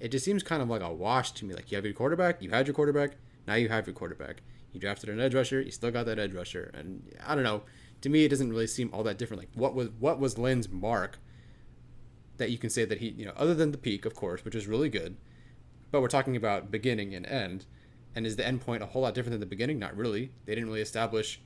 [0.00, 1.54] it just seems kind of like a wash to me.
[1.54, 4.42] Like you have your quarterback, you had your quarterback, now you have your quarterback.
[4.72, 7.62] You drafted an edge rusher, you still got that edge rusher, and I don't know.
[8.02, 9.40] To me, it doesn't really seem all that different.
[9.42, 11.18] Like what was what was Lynn's mark
[12.36, 14.54] that you can say that he, you know, other than the peak, of course, which
[14.54, 15.16] is really good,
[15.90, 17.66] but we're talking about beginning and end.
[18.14, 19.78] And is the end point a whole lot different than the beginning?
[19.78, 20.32] Not really.
[20.44, 21.40] They didn't really establish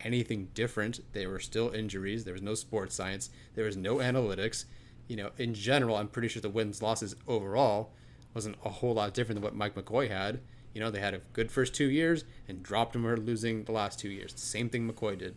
[0.00, 1.00] anything different.
[1.12, 2.24] There were still injuries.
[2.24, 3.30] There was no sports science.
[3.54, 4.64] There was no analytics.
[5.08, 7.92] You know, in general, I'm pretty sure the wins losses overall
[8.34, 10.40] wasn't a whole lot different than what Mike McCoy had.
[10.74, 13.72] You know, they had a good first two years and dropped them or losing the
[13.72, 14.32] last two years.
[14.32, 15.36] The same thing McCoy did.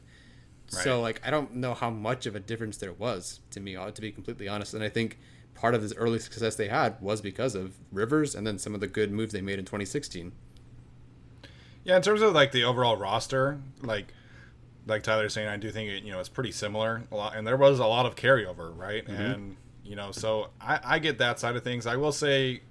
[0.73, 0.83] Right.
[0.83, 3.91] So, like, I don't know how much of a difference there was to me, uh,
[3.91, 4.73] to be completely honest.
[4.73, 5.19] And I think
[5.55, 8.81] part of this early success they had was because of Rivers and then some of
[8.81, 10.31] the good moves they made in 2016.
[11.83, 14.13] Yeah, in terms of like the overall roster, like
[14.87, 17.03] like Tyler's saying, I do think it, you know it's pretty similar.
[17.11, 19.05] A lot, and there was a lot of carryover, right?
[19.05, 19.21] Mm-hmm.
[19.21, 21.85] And you know, so I, I get that side of things.
[21.85, 22.61] I will say,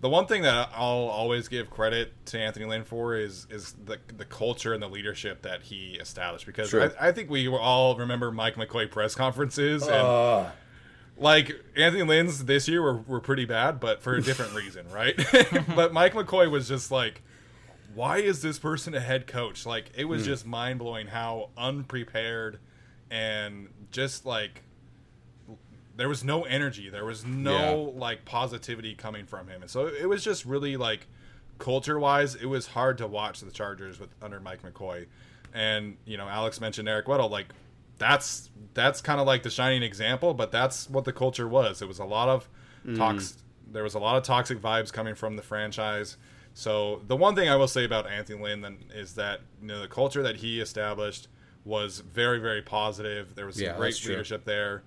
[0.00, 3.98] the one thing that I'll always give credit to Anthony Lynn for is is the
[4.16, 6.46] the culture and the leadership that he established.
[6.46, 6.92] Because Sure.
[7.00, 10.06] I, I think we all remember Mike McCoy press conferences and.
[10.06, 10.52] Ah.
[11.22, 15.16] Like Anthony Lynn's this year were, were pretty bad, but for a different reason, right?
[15.76, 17.22] but Mike McCoy was just like,
[17.94, 19.64] why is this person a head coach?
[19.64, 20.28] Like it was hmm.
[20.28, 22.58] just mind blowing how unprepared
[23.10, 24.62] and just like
[25.96, 26.88] there was no energy.
[26.88, 29.62] There was no like positivity coming from him.
[29.62, 31.06] And so it was just really like
[31.58, 35.06] culture wise, it was hard to watch the Chargers with under Mike McCoy.
[35.54, 37.46] And, you know, Alex mentioned Eric Weddle, like
[38.02, 41.80] that's that's kind of like the shining example, but that's what the culture was.
[41.82, 42.48] It was a lot of
[42.96, 43.36] tox
[43.70, 46.16] there was a lot of toxic vibes coming from the franchise.
[46.52, 49.80] So the one thing I will say about Anthony Lynn then is that you know
[49.80, 51.28] the culture that he established
[51.64, 53.34] was very very positive.
[53.34, 54.10] There was some Yeah, great true.
[54.10, 54.82] leadership there,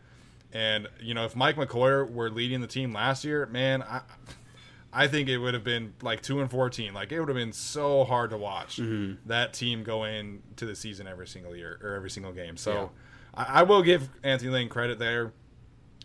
[0.54, 4.02] and you know if Mike McCoy were leading the team last year, man, I
[4.94, 6.94] I think it would have been like two and fourteen.
[6.94, 9.28] Like it would have been so hard to watch Mm-hmm.
[9.28, 12.58] that team go into the season every single year or every single game.
[12.58, 12.92] So
[13.36, 15.34] I, I will give Anthony Lynn credit there.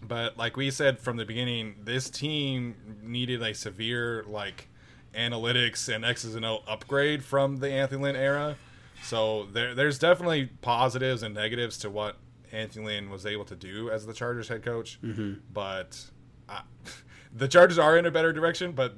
[0.03, 4.69] But like we said from the beginning, this team needed a severe like
[5.15, 8.57] analytics and X's and O upgrade from the Anthony Lynn era.
[9.03, 12.17] So there, there's definitely positives and negatives to what
[12.53, 14.99] Anthony Lynn was able to do as the Chargers head coach.
[15.03, 15.35] Mm-hmm.
[15.53, 16.03] But
[16.49, 16.63] I,
[17.35, 18.97] the Chargers are in a better direction, but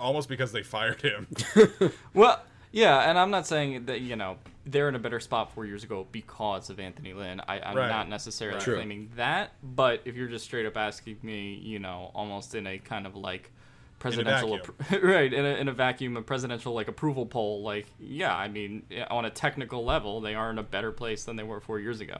[0.00, 1.26] almost because they fired him.
[2.14, 5.64] Well, yeah, and I'm not saying that you know they're in a better spot four
[5.64, 7.40] years ago because of Anthony Lynn.
[7.48, 7.88] I, I'm Right.
[7.88, 8.74] not necessarily True.
[8.76, 12.78] claiming that, but if you're just straight up asking me, you know, almost in a
[12.78, 13.50] kind of like
[13.98, 14.74] presidential, vacuum.
[14.80, 18.48] appro- right, in a, in a vacuum, a presidential like approval poll, like yeah, I
[18.48, 21.80] mean, on a technical level, they are in a better place than they were four
[21.80, 22.18] years ago.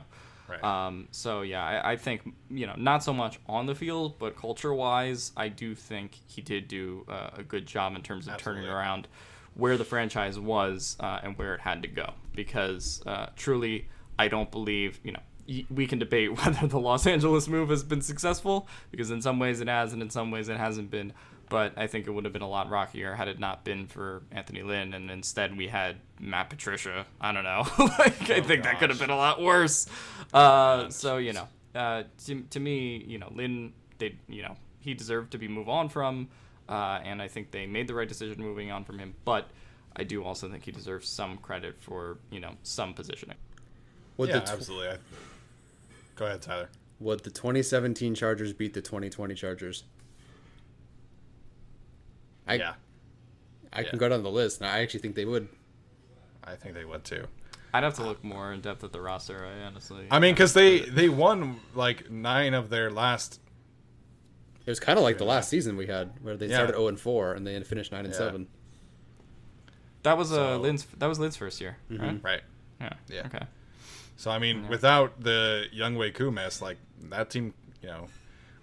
[0.49, 0.63] Right.
[0.63, 4.35] Um, so yeah, I, I think you know not so much on the field, but
[4.35, 8.37] culture wise, I do think he did do uh, a good job in terms of
[8.37, 9.07] turning around
[9.59, 12.13] where the franchise was uh, and where it had to go.
[12.35, 17.05] Because uh, truly, I don't believe you know y- we can debate whether the Los
[17.05, 20.49] Angeles move has been successful because in some ways it has and in some ways
[20.49, 21.13] it hasn't been.
[21.49, 24.21] But I think it would have been a lot rockier had it not been for
[24.31, 27.07] Anthony Lynn, and instead we had Matt Patricia.
[27.19, 27.65] I don't know.
[27.99, 29.87] like I think that could have been a lot worse.
[30.31, 34.93] Uh, so you know, uh, to, to me, you know, Lynn, they, you know, he
[34.93, 36.27] deserved to be moved on from,
[36.69, 39.15] uh, and I think they made the right decision moving on from him.
[39.25, 39.49] But
[39.95, 43.37] I do also think he deserves some credit for you know some positioning.
[44.17, 44.87] Would yeah, tw- absolutely.
[44.89, 44.97] I,
[46.15, 46.69] go ahead, Tyler.
[46.99, 49.83] would the 2017 Chargers beat the 2020 Chargers?
[52.47, 52.73] I yeah,
[53.73, 53.89] I yeah.
[53.89, 55.47] can go down the list, and I actually think they would.
[56.43, 57.25] I think they would too.
[57.73, 59.45] I'd have to look more in depth at the roster.
[59.45, 60.07] I honestly.
[60.09, 63.39] I mean, because they they won like nine of their last.
[64.69, 66.57] It was kind of like the last season we had, where they Yeah.
[66.57, 68.17] started 0 and 4 and they finished 9 and Yeah.
[68.19, 68.47] 7.
[70.03, 70.85] that was uh, so- Lynn's.
[70.99, 72.03] That was Lynn's first year, Mm-hmm.
[72.03, 72.23] right?
[72.23, 72.41] Right.
[72.79, 72.93] Yeah.
[73.07, 73.25] Yeah.
[73.25, 73.45] Okay.
[74.15, 76.77] So I mean, without the Younghoe Koo mess, like
[77.09, 78.09] that team, you know,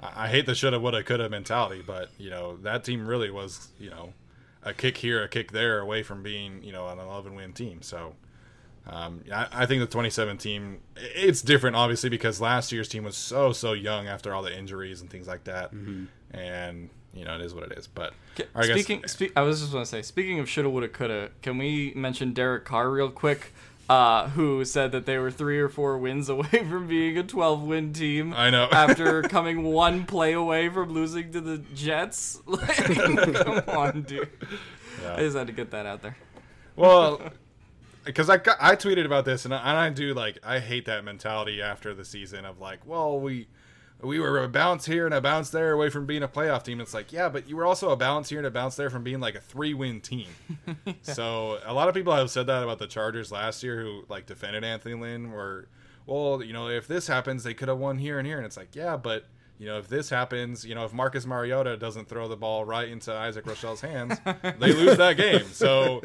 [0.01, 3.69] I, I hate the shoulda, woulda, coulda mentality, but you know that team really was,
[3.81, 4.13] you know,
[4.63, 7.83] a kick here, a kick there away from being, you know, an 11 win team.
[7.83, 8.15] So.
[8.89, 10.39] Um, I, I think the 27
[10.97, 14.57] i- it's different, obviously, because last year's team was so so young after all the
[14.57, 15.73] injuries and things like that,
[16.31, 17.87] and you know it is what it is.
[17.87, 18.13] But
[18.55, 21.31] I guess- Speaking, spe- I was just going to say, speaking of shoulda, woulda, coulda,
[21.43, 23.53] can we mention Derek Carr real quick?
[23.89, 27.63] Uh, who said that they were three or four wins away from being a 12
[27.63, 28.35] win team?
[28.35, 28.69] I know.
[28.73, 32.41] after coming one play away from losing to the Jets.
[32.47, 34.29] Like, come on, dude.
[35.09, 36.17] I just had to get that out there.
[36.75, 37.21] Well,
[38.07, 40.87] because I got, I tweeted about this and I, and I do like I hate
[40.87, 43.49] that mentality after the season of like, well, we
[44.01, 46.81] we were a bounce here and a bounce there away from being a playoff team.
[46.81, 49.03] It's like, yeah, but you were also a bounce here and a bounce there from
[49.03, 50.29] being like a three win team.
[51.03, 54.27] So a lot of people have said that about the Chargers last year who like
[54.27, 55.69] defended Anthony Lynn were,
[56.05, 58.57] well, you know, if this happens, they could have won here and here, and it's
[58.57, 59.27] like, yeah, but.
[59.59, 62.89] You know, if this happens, you know, if Marcus Mariota doesn't throw the ball right
[62.89, 64.19] into Isaac Rochell's hands,
[64.59, 65.45] they lose that game.
[65.53, 66.03] So,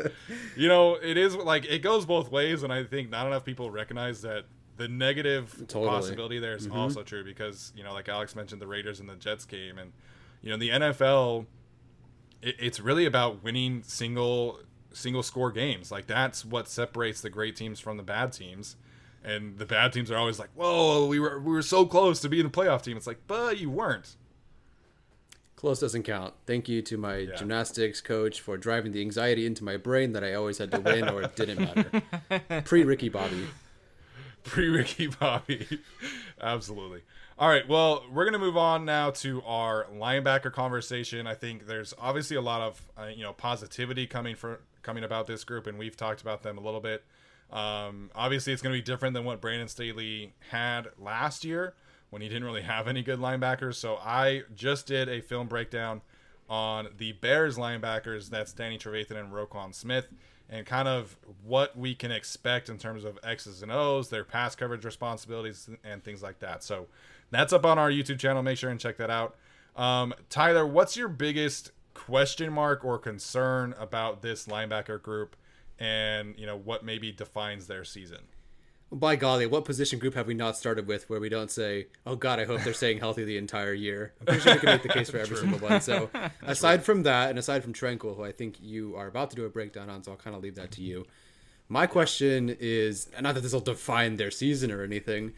[0.55, 3.69] you know, it is like it goes both ways, and I think not enough people
[3.69, 4.45] recognize that
[4.77, 5.87] the negative Totally.
[5.87, 6.77] possibility there is mm-hmm.
[6.77, 9.91] also true because you know, like Alex mentioned, the Raiders and the Jets game, and
[10.41, 11.45] you know, the NFL,
[12.41, 14.59] it, it's really about winning single
[14.93, 15.91] single score games.
[15.91, 18.77] Like that's what separates the great teams from the bad teams.
[19.23, 22.29] And the bad teams are always like, "Whoa, we were we were so close to
[22.29, 24.15] being a playoff team." It's like, but you weren't.
[25.55, 26.33] Close doesn't count.
[26.47, 30.33] Thank you to my gymnastics coach for driving the anxiety into my brain that I
[30.33, 32.61] always had to win or it didn't matter.
[32.65, 33.45] Pre Ricky Bobby.
[34.43, 35.67] pre Ricky Bobby.
[36.41, 37.01] Absolutely.
[37.37, 37.67] All right.
[37.67, 41.27] Well, we're gonna move on now to our linebacker conversation.
[41.27, 45.27] I think there's obviously a lot of uh, you know positivity coming for coming about
[45.27, 47.03] this group, and we've talked about them a little bit.
[47.51, 51.73] Um, obviously, it's going to be different than what Brandon Staley had last year
[52.09, 53.75] when he didn't really have any good linebackers.
[53.75, 56.01] So I just did a film breakdown
[56.49, 58.29] on the Bears linebackers.
[58.29, 60.07] That's Danny Trevathan and Roquan Smith,
[60.49, 64.55] and kind of what we can expect in terms of X's and O's, their pass
[64.55, 66.63] coverage responsibilities, and things like that.
[66.63, 66.87] So
[67.31, 68.43] that's up on our YouTube channel.
[68.43, 69.35] Make sure and check that out.
[69.75, 75.35] Um, Tyler, what's your biggest question mark or concern about this linebacker group,
[75.81, 78.19] and you know what maybe defines their season?
[78.93, 82.15] By golly, what position group have we not started with where we don't say, "Oh
[82.15, 84.13] God, I hope they're staying healthy the entire year"?
[84.19, 85.81] I'm pretty sure we can make the case for every single one.
[85.81, 86.09] So,
[86.43, 89.45] aside from that, and aside from Tranquill, who I think you are about to do
[89.45, 91.07] a breakdown on, so I'll kind of leave that to you.
[91.67, 95.31] My question is, not that this will define their season or anything,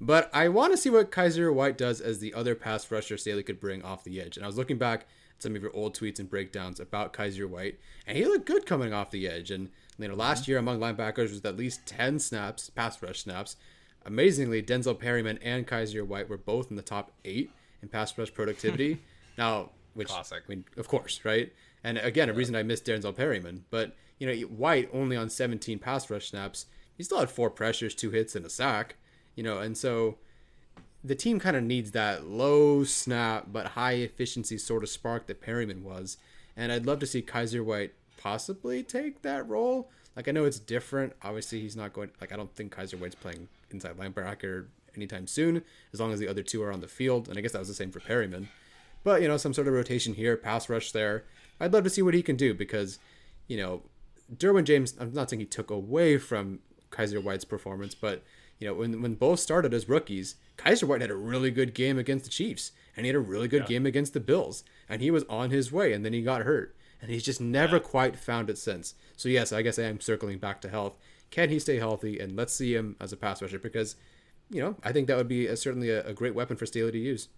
[0.00, 3.42] but I want to see what Kyzir White does as the other pass rusher Staley
[3.42, 4.36] could bring off the edge.
[4.36, 7.48] And I was looking back at some of your old tweets and breakdowns about Kyzir
[7.48, 9.50] White, and he looked good coming off the edge.
[9.50, 9.68] And
[10.00, 13.56] you know, last year among linebackers was at least 10 snaps, pass rush snaps.
[14.04, 17.50] Amazingly, Denzel Perryman and Kyzir White were both in the top eight
[17.82, 18.98] in pass rush productivity.
[19.38, 20.42] now, which Classic.
[20.46, 21.52] I mean, of course, right?
[21.84, 25.78] And again, a reason I missed Denzel Perryman, but you know, White only on 17
[25.78, 28.96] pass rush snaps, he still had four pressures, two hits, and a sack.
[29.34, 30.18] You know, and so
[31.02, 35.40] the team kind of needs that low snap but high efficiency sort of spark that
[35.40, 36.18] Perryman was.
[36.56, 39.90] And I'd love to see Kyzir White possibly take that role.
[40.16, 41.14] Like I know it's different.
[41.22, 42.10] Obviously, he's not going.
[42.20, 45.62] Like I don't think Kyzir White's playing inside linebacker anytime soon,
[45.92, 47.28] as long as the other two are on the field.
[47.28, 48.48] And I guess that was the same for Perryman.
[49.02, 51.24] But you know, some sort of rotation here, pass rush there.
[51.58, 52.98] I'd love to see what he can do because,
[53.46, 53.82] you know,
[54.34, 54.94] Derwin James.
[54.98, 56.60] I'm not saying he took away from
[56.90, 58.22] Kyzir White's performance, but
[58.58, 61.98] you know, when when both started as rookies, Kyzir White had a really good game
[61.98, 63.68] against the Chiefs, and he had a really good yeah.
[63.68, 66.76] game against the Bills, and he was on his way, and then he got hurt,
[67.00, 67.82] and he's just never yeah.
[67.82, 68.94] quite found it since.
[69.16, 70.96] So yes, I guess I am circling back to health.
[71.30, 72.18] Can he stay healthy?
[72.18, 73.96] And let's see him as a pass rusher because,
[74.50, 76.92] you know, I think that would be a, certainly a, a great weapon for Staley
[76.92, 77.28] to use.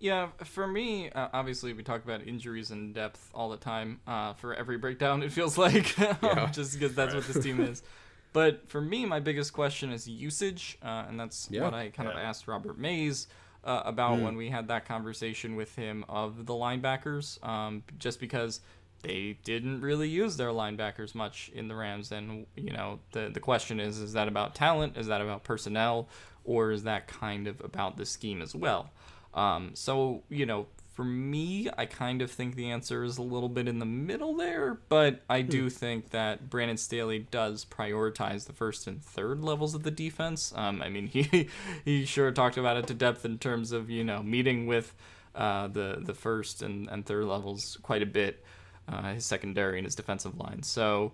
[0.00, 4.00] Yeah, for me, uh, obviously we talk about injuries and depth all the time.
[4.06, 6.50] Uh, for every breakdown, it feels like, yeah.
[6.52, 7.82] just because that's what this team is.
[8.34, 11.62] But for me, my biggest question is usage, uh, and that's yeah.
[11.62, 12.16] what I kind yeah.
[12.16, 13.26] of asked Robert Mays
[13.64, 14.24] uh, about mm.
[14.24, 18.60] when we had that conversation with him of the linebackers, um, just because
[19.02, 22.10] they didn't really use their linebackers much in the Rams.
[22.12, 24.96] And you know, the the question is: is that about talent?
[24.96, 26.08] Is that about personnel?
[26.44, 28.90] Or is that kind of about the scheme as well?
[29.34, 30.66] Um, so you know,
[30.98, 34.34] for me, I kind of think the answer is a little bit in the middle
[34.34, 35.68] there, but I do hmm.
[35.68, 40.52] think that Brandon Staley does prioritize the first and third levels of the defense.
[40.56, 41.48] Um, I mean, he
[41.84, 44.92] he sure talked about it to depth in terms of you know meeting with
[45.36, 48.44] uh, the the first and, and third levels quite a bit,
[48.88, 50.64] uh, his secondary and his defensive line.
[50.64, 51.12] So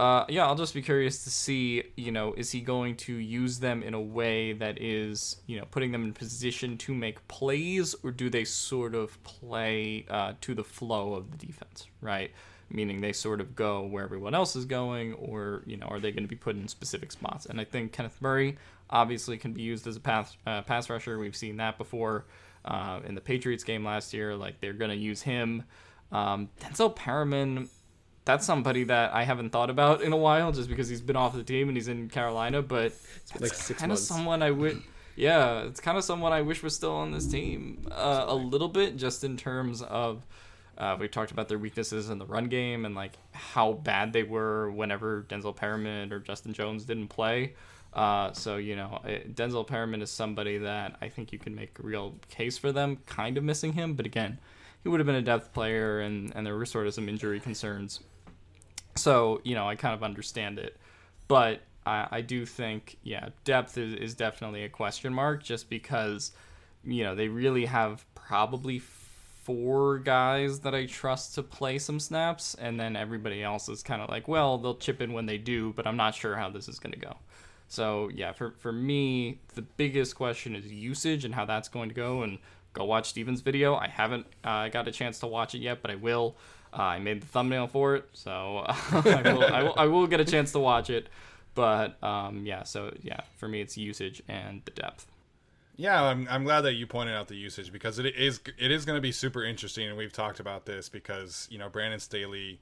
[0.00, 3.58] uh, yeah, I'll just be curious to see, you know, is he going to use
[3.58, 7.94] them in a way that is, you know, putting them in position to make plays,
[8.02, 12.30] or do they sort of play uh, to the flow of the defense, right?
[12.70, 16.12] Meaning they sort of go where everyone else is going, or, you know, are they
[16.12, 17.44] going to be put in specific spots?
[17.44, 18.56] And I think Kenneth Murray
[18.88, 21.18] obviously can be used as a pass, uh, pass rusher.
[21.18, 22.24] We've seen that before
[22.64, 24.34] uh, in the Patriots game last year.
[24.34, 25.64] Like, they're going to use him.
[26.10, 27.68] Um, Denzel Perryman
[28.24, 31.34] that's somebody that I haven't thought about in a while, just because he's been off
[31.34, 32.62] the team and he's in Carolina.
[32.62, 32.92] But
[33.34, 33.40] it's
[33.70, 34.82] like kind of someone I would.
[35.16, 38.68] Yeah, it's kind of someone I wish was still on this team uh, a little
[38.68, 40.24] bit, just in terms of
[40.78, 44.22] uh, we talked about their weaknesses in the run game and like how bad they
[44.22, 47.54] were whenever Denzel Perryman or Justin Jones didn't play.
[47.92, 51.78] Uh, so you know, it, Denzel Perryman is somebody that I think you can make
[51.78, 53.94] a real case for them, kind of missing him.
[53.94, 54.38] But again,
[54.82, 57.40] he would have been a depth player, and and there were sort of some injury
[57.40, 58.00] concerns.
[58.96, 60.76] So you know, I kind of understand it,
[61.28, 66.32] but I, I do think yeah, depth is, is definitely a question mark, just because
[66.84, 72.54] you know they really have probably four guys that I trust to play some snaps,
[72.54, 75.72] and then everybody else is kind of like, well, they'll chip in when they do,
[75.74, 77.16] but I'm not sure how this is going to go.
[77.68, 81.94] So yeah, for for me, the biggest question is usage and how that's going to
[81.94, 82.38] go, and
[82.72, 83.76] go watch Steven's video.
[83.76, 86.36] I haven't uh, got a chance to watch it yet, but I will.
[86.72, 90.20] Uh, I made the thumbnail for it, so I, will, I, will, I will get
[90.20, 91.08] a chance to watch it.
[91.54, 95.06] But um, yeah, so yeah, for me, it's usage and the depth.
[95.76, 98.84] Yeah, I'm, I'm glad that you pointed out the usage because it is it is
[98.84, 102.60] going to be super interesting, and we've talked about this because you know Brandon Staley,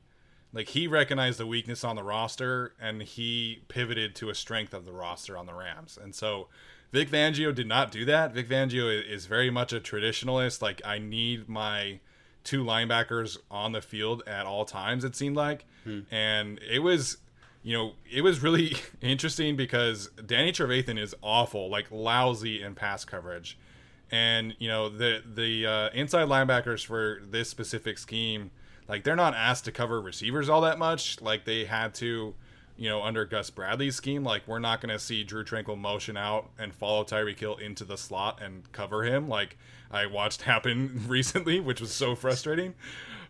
[0.53, 4.85] like he recognized the weakness on the roster and he pivoted to a strength of
[4.85, 6.47] the roster on the Rams, and so
[6.93, 8.33] Vic Fangio did not do that.
[8.33, 10.63] Vic Fangio is very much a traditionalist.
[10.63, 12.01] Like I need my
[12.49, 15.05] two linebackers on the field at all times.
[15.05, 16.01] It seemed like, hmm.
[16.11, 17.19] and it was,
[17.63, 23.05] you know, it was really interesting because Danny Trevathan is awful, like lousy in pass
[23.05, 23.59] coverage,
[24.11, 28.51] and you know the the uh, inside linebackers for this specific scheme,
[28.89, 31.21] like they're not asked to cover receivers all that much.
[31.21, 32.35] Like they had to
[32.79, 36.17] you know, under Gus Bradley's scheme, like we're not going to see Drew Tranquill motion
[36.17, 39.59] out and follow Tyreek Hill into the slot and cover him like
[39.91, 42.75] I watched happen recently, which was so frustrating.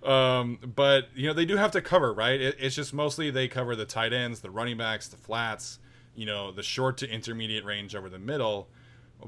[0.02, 2.38] Um, but you know, they do have to cover, right?
[2.38, 5.78] It, it's just mostly they cover the tight ends, the running backs, the flats,
[6.14, 8.68] you know, the short to intermediate range over the middle.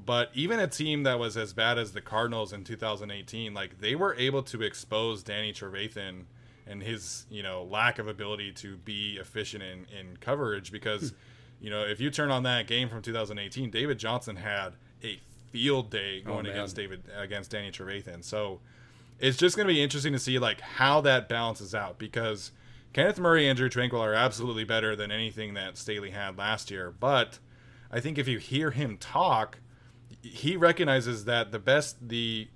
[0.05, 3.95] But even a team that was as bad as the Cardinals in 2018, like they
[3.95, 6.27] were able to expose Danny Trevathan
[6.71, 11.17] and his you know lack of ability to be efficient in, in coverage because hmm.
[11.61, 15.91] you know if you turn on that game from 2018 david johnson had a field
[15.91, 18.25] day oh, going oh, against david against danny trevathan.
[18.25, 18.61] So
[19.19, 22.53] it's just going to be interesting to see like how that balances out because
[22.93, 26.91] kenneth murray and drew tranquill are absolutely better than anything that staley had last year.
[26.91, 27.39] But
[27.91, 29.59] i think if you hear him talk
[30.23, 32.49] he recognizes that the best the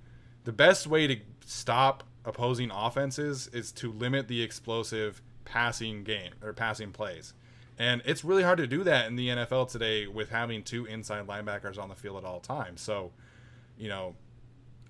[0.45, 6.53] the best way to stop opposing offenses is to limit the explosive passing game or
[6.53, 7.35] passing plays.
[7.79, 11.27] And it's really hard to do that in the NFL today with having two inside
[11.27, 12.81] linebackers on the field at all times.
[12.81, 13.11] So,
[13.77, 14.15] you know,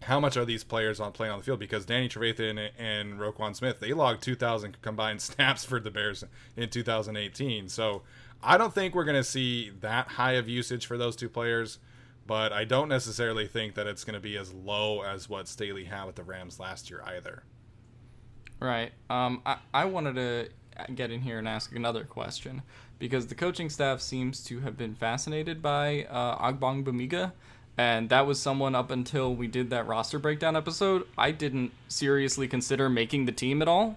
[0.02, 1.58] how much are these players on playing on the field?
[1.58, 6.24] Because Danny Trevathan and Roquan Smith, they logged 2,000 combined snaps for the Bears
[6.56, 7.68] in 2018.
[7.68, 8.02] So
[8.42, 11.78] I don't think we're going to see that high of usage for those two players,
[12.26, 15.84] but I don't necessarily think that it's going to be as low as what Staley
[15.84, 17.42] had with the Rams last year either.
[18.60, 18.92] Right.
[19.10, 20.48] Um, I, I wanted to
[20.94, 22.62] get in here and ask another question
[22.98, 27.32] because the coaching staff seems to have been fascinated by uh, Ogbongbemiga
[27.76, 31.06] and that was someone up until we did that roster breakdown episode.
[31.18, 33.96] I didn't seriously consider making the team at all.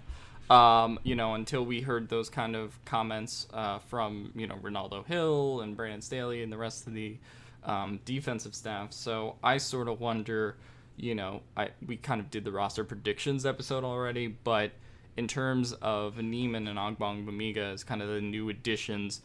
[0.49, 5.03] Um, you know, until we heard those kind of comments uh, from you know Renaldo
[5.03, 7.17] Hill and Brandon Staley and the rest of the
[7.63, 8.93] um, defensive staff.
[8.93, 10.57] So I sort of wonder,
[10.95, 14.71] you know, I we kind of did the roster predictions episode already, but
[15.15, 19.21] in terms of Niemann and Ogbongbemiga as kind of the new additions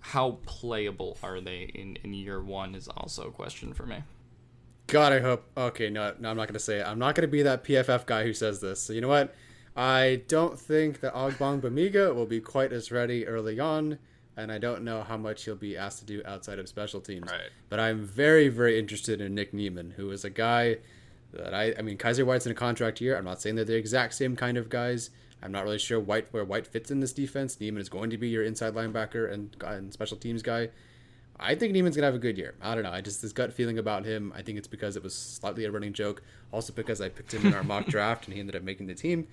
[0.00, 4.04] how playable are they in, in year one is also a question for me.
[4.86, 5.44] God, I hope.
[5.56, 6.86] Okay, no, no, I'm not gonna say it.
[6.86, 8.80] I'm not gonna be that PFF guy who says this.
[8.80, 9.34] So you know what?
[9.76, 13.98] I don't think that Ogbongbemiga will be quite as ready early on,
[14.36, 17.30] and I don't know how much he'll be asked to do outside of special teams.
[17.30, 17.50] Right.
[17.68, 20.78] But I'm very, very interested in Nick Niemann, who is a guy
[21.32, 21.74] that I.
[21.78, 23.16] I mean, Kyzir White's in a contract year.
[23.16, 25.10] I'm not saying they're the exact same kind of guys,
[25.42, 27.60] I'm not really sure White where White fits in this defense.
[27.60, 30.70] Niemann is going to be your inside linebacker and, and special teams guy.
[31.38, 32.54] I think Niemann's gonna have a good year.
[32.62, 32.90] I don't know.
[32.90, 34.32] I just this gut feeling about him.
[34.34, 36.22] I think it's because it was slightly a running joke.
[36.50, 38.94] Also because I picked him in our mock draft and he ended up making the
[38.94, 39.28] team.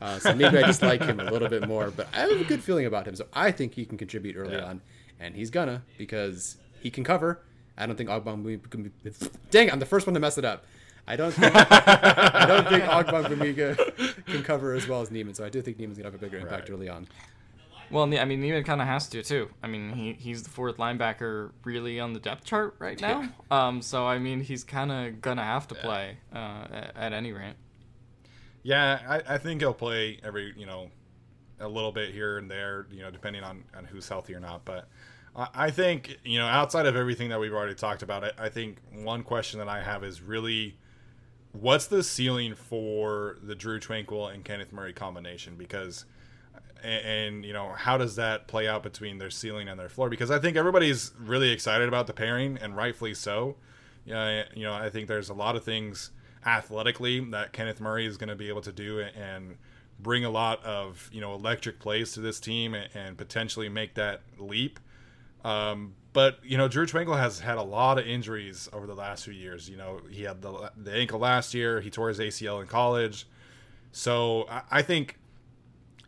[0.00, 1.90] Uh, so maybe I just like him a little bit more.
[1.90, 3.16] But I have a good feeling about him.
[3.16, 4.64] So I think he can contribute early yeah.
[4.64, 4.80] on,
[5.18, 7.40] and he's gonna because he can cover.
[7.76, 9.10] I don't think Ogbong can be.
[9.50, 10.64] Dang, I'm the first one to mess it up.
[11.08, 15.48] I don't think I don't think Ogbongbemiga can cover as well as Niemann, so I
[15.48, 16.74] do think Niemann's gonna have a bigger impact right.
[16.74, 17.08] early on.
[17.90, 19.48] Well, I mean, Niemann kind of has to too.
[19.62, 23.22] I mean, he, he's the fourth linebacker really on the depth chart right now.
[23.22, 23.28] Yeah.
[23.50, 25.82] Um, so I mean, he's kind of gonna have to yeah.
[25.82, 27.54] play uh, at, at, any rate.
[28.68, 30.90] Yeah, I, I think he'll play every you know
[31.58, 34.66] a little bit here and there, you know, depending on on who's healthy or not.
[34.66, 34.90] But
[35.34, 38.76] I think you know outside of everything that we've already talked about, I, I think
[38.92, 40.76] one question that I have is really
[41.52, 45.56] what's the ceiling for the Drew Tranquill and Kenneth Murray combination?
[45.56, 46.04] Because
[46.84, 50.10] and, and, you know how does that play out between their ceiling and their floor?
[50.10, 53.56] Because I think everybody's really excited about the pairing, and rightfully so.
[54.04, 56.10] Yeah, you know I think there's a lot of things
[56.44, 59.56] athletically that Kenneth Murray is going to be able to do and
[60.00, 63.94] bring a lot of you know electric plays to this team and, and potentially make
[63.94, 64.78] that leap.
[65.44, 69.24] Um, but you know, Drew Tranquill has had a lot of injuries over the last
[69.24, 69.68] few years.
[69.68, 71.80] You know, he had the the ankle last year.
[71.80, 73.26] He tore his ACL in college.
[73.92, 75.18] So I, I think,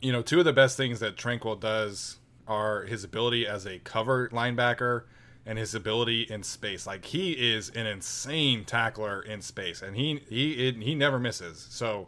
[0.00, 3.78] you know, two of the best things that Tranquill does are his ability as a
[3.78, 5.04] cover linebacker
[5.50, 6.86] and his ability in space.
[6.86, 11.66] Like he is an insane tackler in space, and he he he never misses.
[11.70, 12.06] So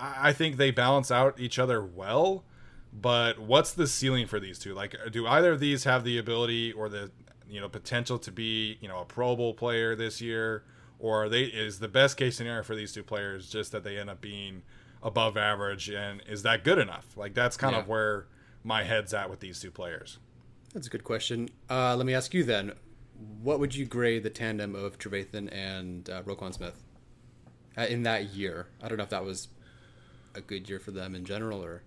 [0.00, 2.44] I think they balance out each other well.
[2.90, 4.72] But what's the ceiling for these two?
[4.72, 7.10] Like, do either of these have the ability or the
[7.46, 10.64] you know potential to be you know a Pro Bowl player this year,
[10.98, 14.08] or they is the best case scenario for these two players just that they end
[14.08, 14.62] up being
[15.02, 17.18] above average, and is that good enough?
[17.18, 17.80] Like that's kind yeah.
[17.80, 18.28] of where
[18.64, 20.18] my head's at with these two players.
[20.74, 21.48] That's a good question.
[21.68, 22.72] Uh, let me ask you then,
[23.42, 26.82] what would you grade the tandem of Trevathan and uh, Roquan Smith
[27.76, 28.68] uh, in that year?
[28.82, 29.48] I don't know if that was
[30.34, 31.82] a good year for them in general or.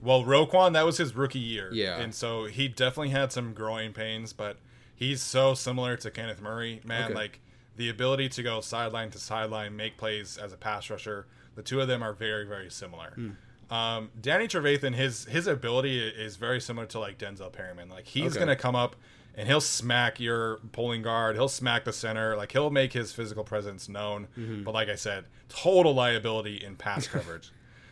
[0.00, 1.70] Well, Roquan, that was his rookie year.
[1.72, 1.96] Yeah.
[1.96, 4.58] And so he definitely had some growing pains, but
[4.94, 7.06] he's so similar to Kenneth Murray, man.
[7.06, 7.14] Okay.
[7.14, 7.40] Like
[7.76, 11.26] the ability to go sideline to sideline, make plays as a pass rusher.
[11.54, 13.14] The two of them are very, very similar.
[13.16, 13.36] Mm.
[13.70, 17.88] Um, Danny Trevathan, his his ability is very similar to like Denzel Perryman.
[17.88, 18.40] Like he's okay.
[18.40, 18.96] gonna come up
[19.34, 21.36] and he'll smack your pulling guard.
[21.36, 22.36] He'll smack the center.
[22.36, 24.28] Like he'll make his physical presence known.
[24.38, 24.62] Mm-hmm.
[24.62, 27.50] But like I said, total liability in pass coverage.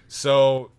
[0.08, 0.70] so,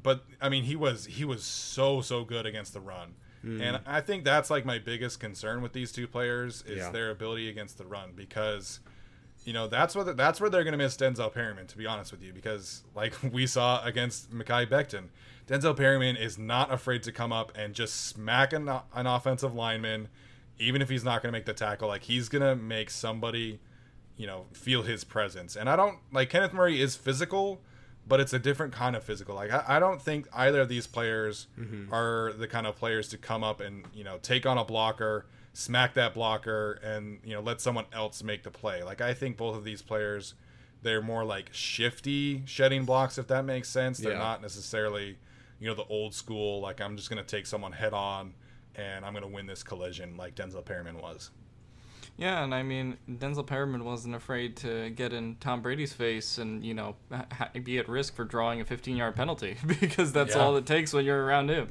[0.00, 3.14] but I mean, he was he was so so good against the run.
[3.44, 3.62] Mm.
[3.62, 6.90] And I think that's like my biggest concern with these two players is yeah.
[6.90, 8.80] their ability against the run because
[9.48, 12.12] you know that's what that's where they're going to miss Denzel Perryman to be honest
[12.12, 15.04] with you because like we saw against Mekhi Becton,
[15.46, 20.08] Denzel Perryman is not afraid to come up and just smack an, an offensive lineman
[20.58, 23.58] even if he's not going to make the tackle like he's going to make somebody
[24.18, 25.56] you know feel his presence.
[25.56, 27.62] And I don't like Kenneth Murray is physical
[28.06, 29.34] but it's a different kind of physical.
[29.34, 31.92] Like I, I don't think either of these players mm-hmm.
[31.92, 35.26] are the kind of players to come up and you know take on a blocker,
[35.58, 38.82] smack that blocker, and you know let someone else make the play.
[38.84, 40.34] Like I think both of these players,
[40.82, 43.98] they're more like shifty shedding blocks, if that makes sense.
[43.98, 44.18] They're yeah.
[44.18, 45.18] not necessarily,
[45.58, 48.34] you know, the old school, like I'm just going to take someone head on
[48.76, 51.30] and I'm going to win this collision like Denzel Perryman was.
[52.18, 56.64] Yeah, and I mean, Denzel Perryman wasn't afraid to get in Tom Brady's face and,
[56.64, 60.42] you know, ha- be at risk for drawing a 15 yard penalty because that's Yeah.
[60.42, 61.68] all it takes when you're around him.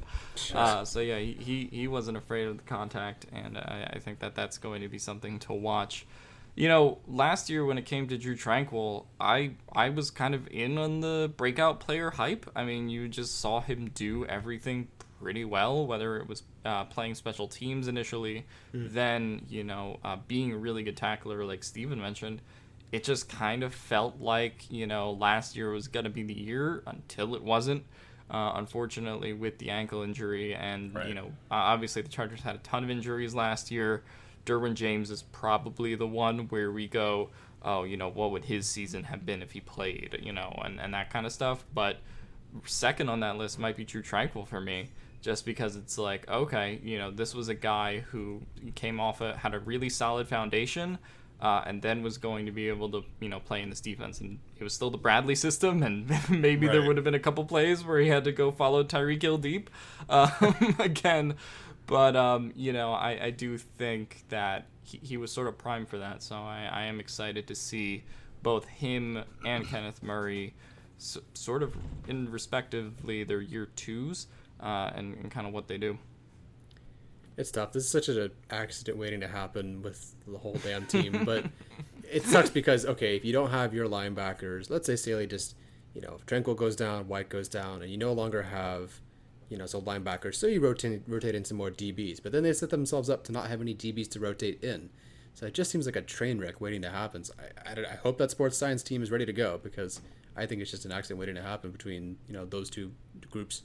[0.54, 4.20] Uh, so, yeah, he, he, he wasn't afraid of the contact, and I, I think
[4.20, 6.06] that that's going to be something to watch.
[6.54, 10.48] You know, last year when it came to Drew Tranquill, I I was kind of
[10.48, 12.50] in on the breakout player hype.
[12.56, 14.88] I mean, you just saw him do everything
[15.20, 20.52] pretty well, whether it was uh, playing special teams initially, then you know uh, being
[20.52, 22.40] a really good tackler like Steven mentioned.
[22.90, 26.82] It just kind of felt like you know last year was gonna be the year
[26.86, 27.84] until it wasn't.
[28.30, 31.08] Uh, unfortunately, with the ankle injury, and Right.
[31.08, 34.02] you know, uh, obviously the Chargers had a ton of injuries last year.
[34.44, 37.30] Derwin James is probably the one where we go,
[37.62, 40.78] oh, you know, what would his season have been if he played, you know, and,
[40.78, 41.64] and that kind of stuff.
[41.74, 41.96] But
[42.66, 44.90] second on that list might be Drew Tranquill for me,
[45.20, 48.40] just because it's like, okay, you know, this was a guy who
[48.74, 50.98] came off a, had a really solid foundation.
[51.40, 54.20] Uh, and then was going to be able to, you know, play in this defense,
[54.20, 57.44] and it was still the Bradley system, and maybe there would have been a couple
[57.44, 59.70] plays where he had to go follow Tyreek Hill deep,
[60.08, 60.32] um,
[60.80, 61.36] again.
[61.86, 65.88] But um, you know, I, I do think that he, he was sort of primed
[65.88, 66.24] for that.
[66.24, 68.02] So I, I am excited to see
[68.42, 70.54] both him and Kenneth Murray
[70.98, 74.26] s- sort of in respectively their year twos
[74.60, 75.98] uh, and, and kind of what they do.
[77.36, 77.72] It's tough.
[77.72, 81.22] This is such an accident waiting to happen with the whole damn team.
[81.24, 81.46] But
[82.10, 85.54] it sucks because okay, if you don't have your linebackers, let's say Staley just,
[85.94, 89.00] you know, if Tranquill goes down, White goes down, and you no longer have,
[89.48, 90.34] you know, so linebackers.
[90.34, 93.32] So you rotate rotate in some more DBs, but then they set themselves up to
[93.32, 94.90] not have any DBs to rotate in.
[95.34, 97.22] So it just seems like a train wreck waiting to happen.
[97.22, 97.34] So
[97.64, 100.00] I, I, I hope that sports science team is ready to go because
[100.36, 102.90] I think it's just an accident waiting to happen between you know those two
[103.30, 103.62] groups.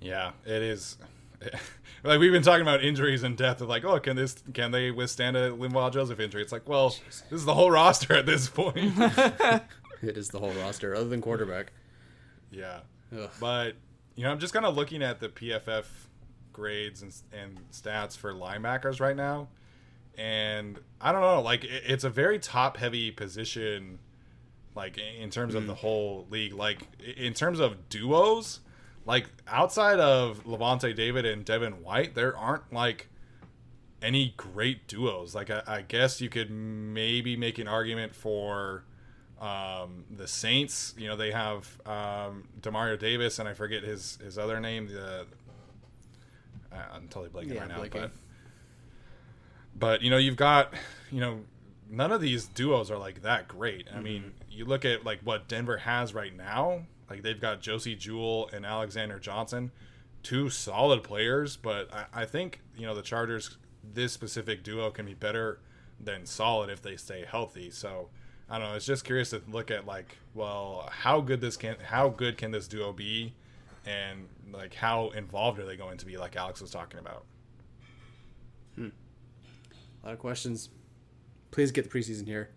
[0.00, 0.98] Yeah, it is.
[2.04, 3.60] like we've been talking about injuries and death.
[3.60, 6.42] Of like, oh, can this can they withstand a Linval Joseph injury?
[6.42, 8.94] It's like, well, this is the whole roster at this point.
[10.02, 11.72] It is the whole roster other than quarterback.
[12.50, 12.80] yeah,
[13.18, 13.30] Ugh.
[13.40, 13.76] but
[14.14, 15.84] you know, I'm just kind of looking at the PFF
[16.52, 19.48] grades and and stats for linebackers right now,
[20.16, 21.40] and I don't know.
[21.40, 23.98] Like, it, it's a very top heavy position.
[24.74, 25.78] Like in terms of the mm.
[25.78, 26.82] whole league, like
[27.16, 28.60] in terms of duos,
[29.06, 33.08] like outside of Lavonte David and Devin White, there aren't like
[34.02, 35.34] any great duos.
[35.34, 38.84] Like I, I guess you could maybe make an argument for
[39.40, 40.94] um, the Saints.
[40.98, 44.88] You know they have um, Demario Davis and I forget his his other name.
[44.88, 45.26] The
[46.72, 47.90] uh, I'm totally blanking Yeah, right now, blanking.
[47.92, 48.10] but
[49.78, 50.74] but you know you've got
[51.10, 51.40] you know
[51.88, 53.86] none of these duos are like that great.
[53.94, 56.82] I mean, you look at like what Denver has right now.
[57.08, 59.70] Like they've got Josey Jewell and Alexander Johnson,
[60.22, 61.56] two solid players.
[61.56, 65.60] But I, I think you know the Chargers this specific duo can be better
[66.00, 67.70] than solid if they stay healthy.
[67.70, 68.08] So
[68.50, 68.74] I don't know.
[68.74, 72.50] It's just curious to look at like, well, how good this can how good can
[72.50, 73.34] this duo be,
[73.84, 76.16] and like how involved are they going to be?
[76.16, 77.24] Like Alex was talking about.
[78.74, 78.88] Hmm.
[80.02, 80.70] A lot of questions.
[81.50, 82.50] Please get the preseason here.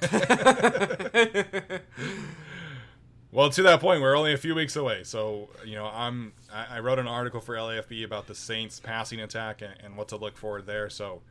[3.32, 5.02] Well, to that point, we're only a few weeks away.
[5.04, 9.20] So, you know, I'm I, I wrote an article for LAFB about the Saints passing
[9.20, 10.88] attack and, and what to look for there.
[10.88, 11.22] So,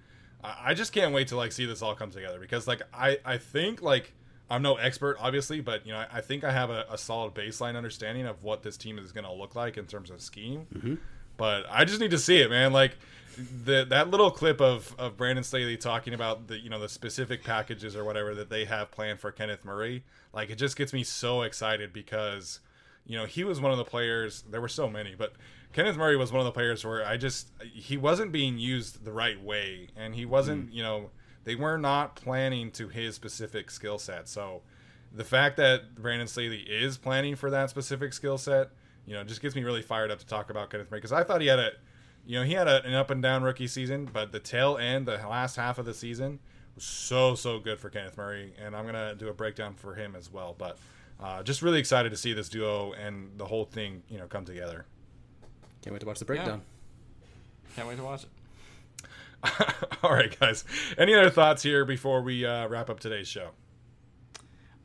[0.43, 3.17] I, I just can't wait to like see this all come together because like I
[3.25, 4.13] I think like
[4.49, 7.33] I'm no expert obviously, but you know I, I think I have a, a solid
[7.33, 10.67] baseline understanding of what this team is going to look like in terms of scheme.
[10.73, 10.95] Mm-hmm.
[11.37, 12.71] But I just need to see it, man.
[12.71, 12.97] Like
[13.37, 17.43] the that little clip of, of Brandon Staley talking about the you know the specific
[17.43, 21.03] packages or whatever that they have planned for Kenneth Murray, like it just gets me
[21.03, 22.59] so excited because
[23.05, 24.43] you know he was one of the players.
[24.49, 25.33] There were so many, but
[25.73, 29.11] Kenneth Murray was one of the players where I just he wasn't being used the
[29.11, 30.73] right way, and he wasn't mm.
[30.73, 31.09] you know
[31.43, 34.27] they were not planning to his specific skill set.
[34.27, 34.61] So
[35.13, 38.69] the fact that Brandon Staley is planning for that specific skill set,
[39.05, 41.23] you know, just gets me really fired up to talk about Kenneth Murray because I
[41.23, 41.71] thought he had a,
[42.25, 45.07] you know, he had a, an up and down rookie season, but the tail end,
[45.07, 46.39] the last half of the season,
[46.75, 50.15] was so so good for Kenneth Murray, and I'm gonna do a breakdown for him
[50.15, 50.55] as well.
[50.57, 50.77] But
[51.19, 54.45] uh, just really excited to see this duo and the whole thing, you know, come
[54.45, 54.85] together.
[55.81, 56.61] Can't wait to watch the breakdown.
[57.75, 58.29] Can't wait to watch it.
[60.03, 60.65] All right, guys.
[60.97, 63.51] Any other thoughts here before we uh, wrap up today's show?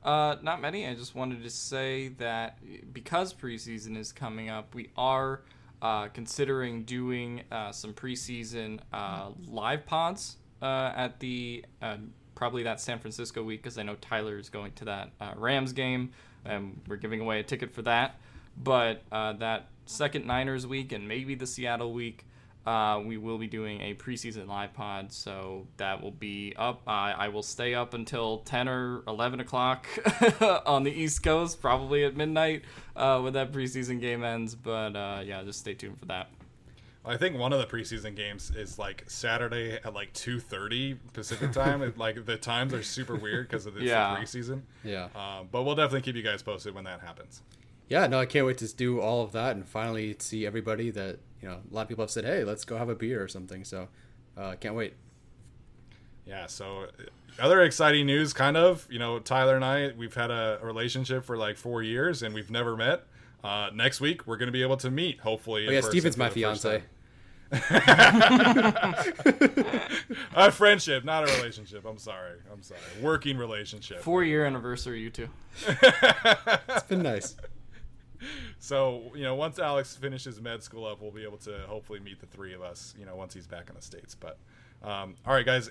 [0.02, 0.86] Uh, not many.
[0.86, 2.58] I just wanted to say that
[2.92, 5.42] because preseason is coming up, we are
[5.82, 11.96] uh, considering doing uh, some preseason uh, live pods uh, at the uh,
[12.34, 15.72] probably that San Francisco week because I know Tyler is going to that uh, Rams
[15.72, 16.10] game,
[16.44, 18.20] and we're giving away a ticket for that.
[18.56, 22.26] But that second Niners week and maybe the Seattle week,
[22.66, 26.82] uh, we will be doing a preseason live pod, so that will be up.
[26.86, 29.86] Uh, I will stay up until 10 or 11 o'clock
[30.66, 32.62] on the East Coast, probably at midnight
[32.96, 34.54] uh, when that preseason game ends.
[34.54, 36.28] But uh, yeah, just stay tuned for that.
[37.02, 41.50] I think one of the preseason games is like Saturday at like two thirty Pacific
[41.54, 41.80] time.
[41.82, 44.14] it, like the times are super weird because of this Yeah.
[44.20, 44.62] preseason.
[44.84, 45.08] Yeah.
[45.16, 47.40] Um, but we'll definitely keep you guys posted when that happens.
[47.88, 51.18] Yeah, no, I can't wait to do all of that and finally see everybody that,
[51.42, 53.28] you know, a lot of people have said, hey, let's go have a beer or
[53.28, 53.64] something.
[53.64, 53.88] So,
[54.36, 54.94] uh, can't wait.
[56.26, 56.46] Yeah.
[56.46, 58.86] So uh, other exciting news, kind of.
[58.90, 62.50] You know, Tyler and I, we've had a relationship for like four years and we've
[62.50, 63.04] never met.
[63.42, 65.66] Uh, next week we're going to be able to meet, hopefully.
[65.66, 66.82] Oh, yeah, person Steven's my fiance.
[70.36, 71.84] a friendship, not a relationship.
[71.84, 72.38] I'm sorry.
[72.52, 72.80] I'm sorry.
[73.02, 74.00] Working relationship.
[74.00, 75.28] Four year anniversary, you two.
[76.68, 77.34] It's been nice.
[78.58, 82.20] So, you know, once Alex finishes med school up, we'll be able to hopefully meet
[82.20, 84.14] the three of us, you know, once he's back in the States.
[84.14, 84.38] But,
[84.82, 85.70] um, all right, guys,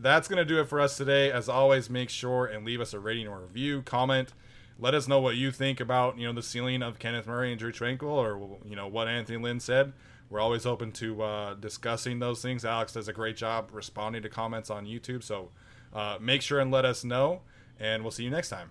[0.00, 1.30] that's to do it for us today.
[1.30, 4.32] As always, make sure and leave us a rating or review, comment.
[4.78, 7.58] Let us know what you think about, you know, the ceiling of Kenneth Murray and
[7.58, 9.94] Drew Tranquill or, you know, what Anthony Lynn said.
[10.28, 12.64] We're always open to uh, discussing those things.
[12.64, 15.22] Alex does a great job responding to comments on YouTube.
[15.22, 15.50] So
[15.94, 17.42] uh, make sure and let us know,
[17.78, 18.70] and we'll see you next time.